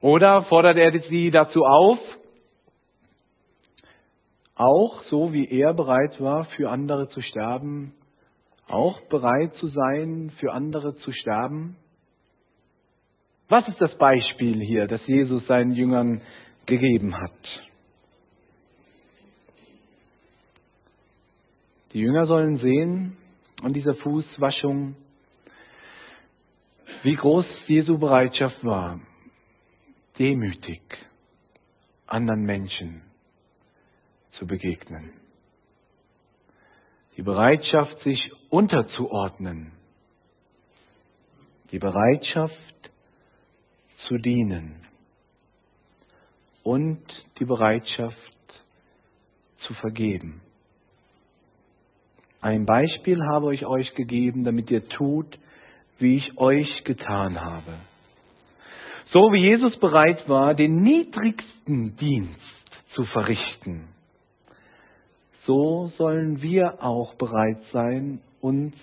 Oder 0.00 0.44
fordert 0.44 0.78
er 0.78 0.98
sie 1.08 1.30
dazu 1.30 1.62
auf, 1.64 1.98
auch 4.54 5.02
so 5.04 5.32
wie 5.32 5.46
er 5.48 5.74
bereit 5.74 6.20
war, 6.20 6.44
für 6.56 6.70
andere 6.70 7.08
zu 7.08 7.20
sterben, 7.20 7.94
auch 8.68 9.00
bereit 9.08 9.54
zu 9.54 9.68
sein, 9.68 10.32
für 10.38 10.52
andere 10.52 10.96
zu 10.96 11.12
sterben? 11.12 11.76
Was 13.48 13.66
ist 13.68 13.80
das 13.80 13.94
Beispiel 13.96 14.60
hier, 14.60 14.86
das 14.86 15.04
Jesus 15.06 15.46
seinen 15.46 15.72
Jüngern 15.72 16.22
gegeben 16.66 17.16
hat? 17.16 17.32
Die 21.92 21.98
Jünger 21.98 22.26
sollen 22.26 22.58
sehen 22.58 23.16
an 23.62 23.72
dieser 23.72 23.96
Fußwaschung, 23.96 24.94
wie 27.02 27.16
groß 27.16 27.46
Jesu 27.66 27.98
Bereitschaft 27.98 28.64
war, 28.64 29.00
demütig 30.20 30.82
anderen 32.06 32.42
Menschen 32.42 33.02
zu 34.32 34.46
begegnen. 34.46 35.14
Die 37.16 37.22
Bereitschaft, 37.22 37.98
sich 38.02 38.30
unterzuordnen. 38.50 39.72
Die 41.72 41.78
Bereitschaft 41.78 42.54
zu 44.08 44.18
dienen. 44.18 44.86
Und 46.62 47.02
die 47.38 47.46
Bereitschaft 47.46 48.16
zu 49.66 49.72
vergeben. 49.74 50.42
Ein 52.42 52.66
Beispiel 52.66 53.22
habe 53.24 53.54
ich 53.54 53.64
euch 53.64 53.94
gegeben, 53.94 54.44
damit 54.44 54.70
ihr 54.70 54.86
tut, 54.88 55.38
wie 55.98 56.16
ich 56.16 56.36
euch 56.38 56.84
getan 56.84 57.40
habe. 57.40 57.74
So 59.12 59.32
wie 59.32 59.40
Jesus 59.40 59.76
bereit 59.78 60.28
war, 60.28 60.54
den 60.54 60.82
niedrigsten 60.82 61.96
Dienst 61.96 62.38
zu 62.94 63.04
verrichten, 63.06 63.88
so 65.46 65.88
sollen 65.98 66.42
wir 66.42 66.82
auch 66.82 67.14
bereit 67.14 67.60
sein, 67.72 68.20
uns 68.40 68.74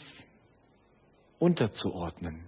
unterzuordnen. 1.40 2.44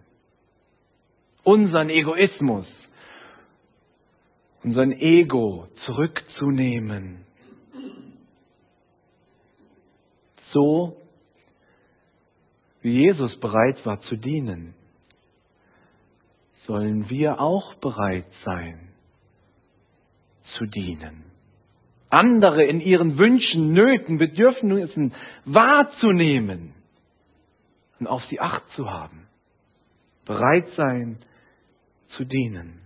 Unseren 1.43 1.89
Egoismus, 1.89 2.67
unseren 4.63 4.91
Ego 4.91 5.67
zurückzunehmen. 5.85 7.25
So 10.51 10.97
wie 12.81 13.05
Jesus 13.05 13.39
bereit 13.39 13.85
war 13.85 14.01
zu 14.01 14.17
dienen, 14.17 14.73
sollen 16.69 17.09
wir 17.09 17.41
auch 17.41 17.73
bereit 17.75 18.27
sein 18.45 18.89
zu 20.55 20.67
dienen. 20.67 21.23
Andere 22.11 22.63
in 22.63 22.79
ihren 22.79 23.17
Wünschen, 23.17 23.73
Nöten, 23.73 24.19
Bedürfnissen 24.19 25.15
wahrzunehmen 25.45 26.75
und 27.99 28.05
auf 28.05 28.23
sie 28.25 28.39
acht 28.39 28.61
zu 28.75 28.87
haben. 28.87 29.27
Bereit 30.25 30.67
sein 30.77 31.17
zu 32.17 32.23
dienen. 32.23 32.81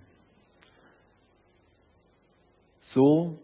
So 2.93 3.38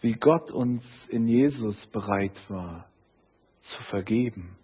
wie 0.00 0.12
Gott 0.12 0.52
uns 0.52 0.84
in 1.08 1.26
Jesus 1.26 1.74
bereit 1.88 2.38
war 2.48 2.88
zu 3.62 3.82
vergeben, 3.90 4.56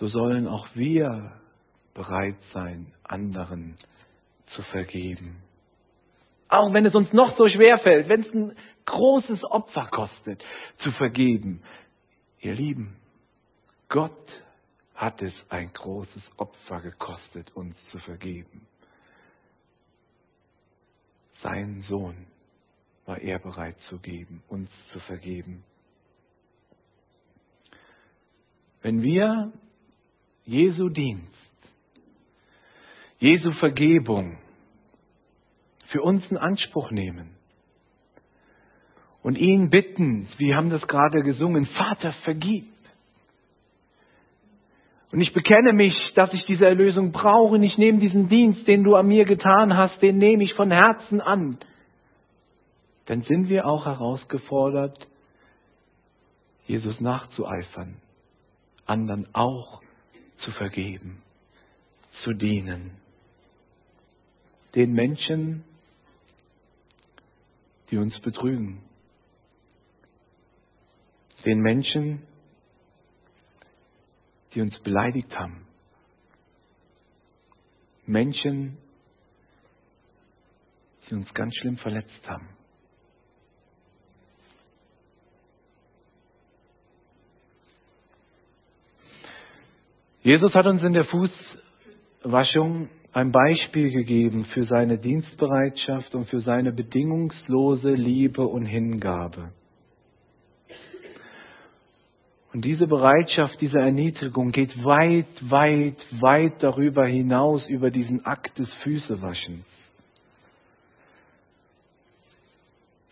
so 0.00 0.08
sollen 0.08 0.48
auch 0.48 0.66
wir 0.74 1.40
bereit 1.94 2.36
sein, 2.52 2.92
anderen 3.04 3.78
zu 4.54 4.62
vergeben. 4.64 5.42
Auch 6.48 6.72
wenn 6.72 6.86
es 6.86 6.94
uns 6.94 7.12
noch 7.12 7.36
so 7.36 7.48
schwer 7.48 7.78
fällt, 7.78 8.08
wenn 8.08 8.22
es 8.22 8.34
ein 8.34 8.56
großes 8.84 9.42
Opfer 9.44 9.86
kostet, 9.86 10.44
zu 10.82 10.92
vergeben. 10.92 11.62
Ihr 12.40 12.54
Lieben, 12.54 12.96
Gott 13.88 14.28
hat 14.94 15.22
es 15.22 15.32
ein 15.48 15.72
großes 15.72 16.22
Opfer 16.36 16.80
gekostet, 16.80 17.50
uns 17.54 17.76
zu 17.90 17.98
vergeben. 17.98 18.66
Sein 21.42 21.84
Sohn 21.88 22.26
war 23.06 23.18
er 23.18 23.38
bereit 23.38 23.76
zu 23.88 23.98
geben, 23.98 24.42
uns 24.48 24.70
zu 24.92 25.00
vergeben. 25.00 25.64
Wenn 28.82 29.02
wir 29.02 29.52
Jesu 30.44 30.88
Dienst, 30.88 31.32
Jesu 33.18 33.52
Vergebung 33.52 34.38
für 35.88 36.02
uns 36.02 36.24
in 36.30 36.36
Anspruch 36.36 36.90
nehmen 36.90 37.30
und 39.22 39.36
ihn 39.38 39.70
bitten, 39.70 40.28
wir 40.36 40.56
haben 40.56 40.70
das 40.70 40.86
gerade 40.86 41.22
gesungen, 41.22 41.66
Vater, 41.66 42.12
vergib. 42.24 42.66
Und 45.10 45.20
ich 45.20 45.32
bekenne 45.32 45.72
mich, 45.72 45.94
dass 46.14 46.32
ich 46.32 46.44
diese 46.44 46.66
Erlösung 46.66 47.12
brauche 47.12 47.54
und 47.54 47.62
ich 47.62 47.78
nehme 47.78 48.00
diesen 48.00 48.28
Dienst, 48.28 48.66
den 48.66 48.82
du 48.82 48.96
an 48.96 49.06
mir 49.06 49.24
getan 49.24 49.76
hast, 49.76 50.02
den 50.02 50.18
nehme 50.18 50.42
ich 50.42 50.54
von 50.54 50.70
Herzen 50.70 51.20
an. 51.20 51.58
Dann 53.06 53.22
sind 53.22 53.48
wir 53.48 53.66
auch 53.66 53.86
herausgefordert, 53.86 55.06
Jesus 56.66 57.00
nachzueifern, 57.00 57.96
anderen 58.86 59.26
auch 59.34 59.80
zu 60.38 60.50
vergeben, 60.52 61.22
zu 62.24 62.32
dienen. 62.32 63.03
Den 64.74 64.92
Menschen, 64.92 65.64
die 67.90 67.96
uns 67.96 68.18
betrügen. 68.20 68.82
Den 71.44 71.60
Menschen, 71.60 72.22
die 74.54 74.60
uns 74.60 74.78
beleidigt 74.80 75.36
haben. 75.36 75.66
Menschen, 78.06 78.78
die 81.08 81.14
uns 81.14 81.32
ganz 81.34 81.54
schlimm 81.56 81.76
verletzt 81.78 82.26
haben. 82.26 82.48
Jesus 90.22 90.54
hat 90.54 90.66
uns 90.66 90.82
in 90.82 90.94
der 90.94 91.04
Fußwaschung 91.04 92.88
ein 93.14 93.30
Beispiel 93.30 93.92
gegeben 93.92 94.44
für 94.46 94.64
seine 94.66 94.98
Dienstbereitschaft 94.98 96.14
und 96.16 96.28
für 96.28 96.40
seine 96.40 96.72
bedingungslose 96.72 97.94
Liebe 97.94 98.44
und 98.44 98.66
Hingabe. 98.66 99.52
Und 102.52 102.64
diese 102.64 102.88
Bereitschaft, 102.88 103.60
diese 103.60 103.78
Erniedrigung 103.78 104.50
geht 104.50 104.84
weit, 104.84 105.26
weit, 105.40 105.96
weit 106.20 106.60
darüber 106.60 107.06
hinaus, 107.06 107.66
über 107.68 107.90
diesen 107.90 108.26
Akt 108.26 108.58
des 108.58 108.72
Füßewaschens. 108.82 109.64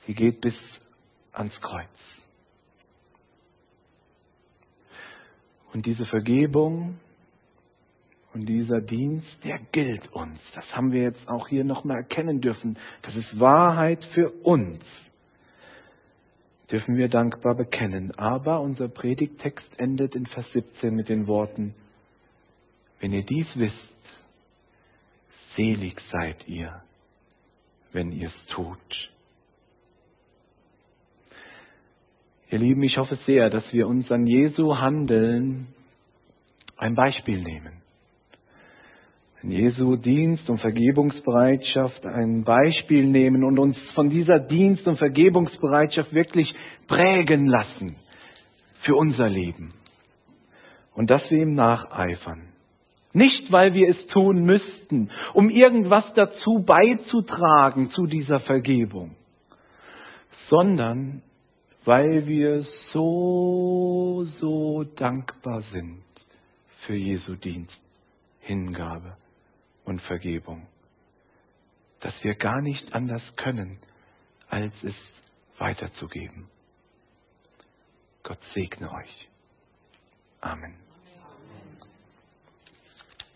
Sie 0.07 0.15
geht 0.15 0.41
bis 0.41 0.55
ans 1.33 1.55
Kreuz. 1.61 1.87
Und 5.73 5.87
diese 5.87 6.07
Vergebung 6.07 6.99
und 8.35 8.47
dieser 8.47 8.81
Dienst, 8.81 9.29
der 9.45 9.59
gilt 9.73 10.11
uns. 10.13 10.39
Das 10.55 10.65
haben 10.75 10.93
wir 10.93 11.03
jetzt 11.03 11.29
auch 11.29 11.49
hier 11.49 11.65
nochmal 11.65 11.99
erkennen 11.99 12.41
dürfen. 12.41 12.79
Das 13.03 13.15
ist 13.15 13.39
Wahrheit 13.39 14.03
für 14.15 14.31
uns. 14.43 14.83
Dürfen 16.71 16.97
wir 16.97 17.09
dankbar 17.09 17.55
bekennen. 17.55 18.13
Aber 18.19 18.61
unser 18.61 18.89
Predigtext 18.89 19.67
endet 19.79 20.15
in 20.15 20.27
Vers 20.27 20.47
17 20.53 20.95
mit 20.95 21.11
den 21.11 21.27
Worten, 21.27 21.75
wenn 23.01 23.13
ihr 23.13 23.25
dies 23.25 23.47
wisst, 23.55 23.77
selig 25.57 26.01
seid 26.11 26.49
ihr, 26.49 26.83
wenn 27.93 28.13
ihr 28.13 28.29
es 28.29 28.47
tut. 28.47 29.11
Ihr 32.51 32.59
Lieben, 32.59 32.83
ich 32.83 32.97
hoffe 32.97 33.19
sehr, 33.27 33.51
dass 33.51 33.65
wir 33.73 33.87
uns 33.87 34.11
an 34.11 34.27
Jesu 34.27 34.79
Handeln 34.79 35.69
ein 36.77 36.95
Beispiel 36.95 37.43
nehmen. 37.43 37.82
An 39.43 39.51
Jesu 39.51 39.97
Dienst 39.97 40.49
und 40.49 40.61
Vergebungsbereitschaft 40.61 42.07
ein 42.07 42.45
Beispiel 42.45 43.05
nehmen 43.05 43.43
und 43.43 43.59
uns 43.59 43.77
von 43.95 44.09
dieser 44.09 44.39
Dienst 44.39 44.87
und 44.87 44.99
Vergebungsbereitschaft 44.99 46.15
wirklich 46.15 46.55
prägen 46.87 47.49
lassen 47.49 47.97
für 48.83 48.95
unser 48.95 49.29
Leben. 49.29 49.75
Und 50.95 51.11
dass 51.11 51.29
wir 51.29 51.43
ihm 51.43 51.55
nacheifern. 51.55 52.53
Nicht, 53.15 53.51
weil 53.51 53.75
wir 53.75 53.89
es 53.89 54.07
tun 54.09 54.45
müssten, 54.45 55.11
um 55.35 55.51
irgendwas 55.51 56.05
dazu 56.15 56.63
beizutragen 56.65 57.91
zu 57.91 58.07
dieser 58.07 58.41
Vergebung, 58.41 59.17
sondern 60.51 61.23
weil 61.85 62.29
wir 62.29 62.65
so, 62.93 64.25
so 64.41 64.85
dankbar 64.85 65.63
sind 65.73 66.05
für 66.87 66.95
Jesu 66.95 67.35
Dienst, 67.35 67.77
Hingabe 68.41 69.17
und 69.85 70.01
Vergebung, 70.03 70.67
dass 72.01 72.15
wir 72.23 72.35
gar 72.35 72.61
nicht 72.61 72.93
anders 72.93 73.23
können, 73.37 73.79
als 74.49 74.73
es 74.83 74.95
weiterzugeben. 75.59 76.49
Gott 78.23 78.41
segne 78.55 78.93
euch. 78.93 79.29
Amen. 80.41 80.82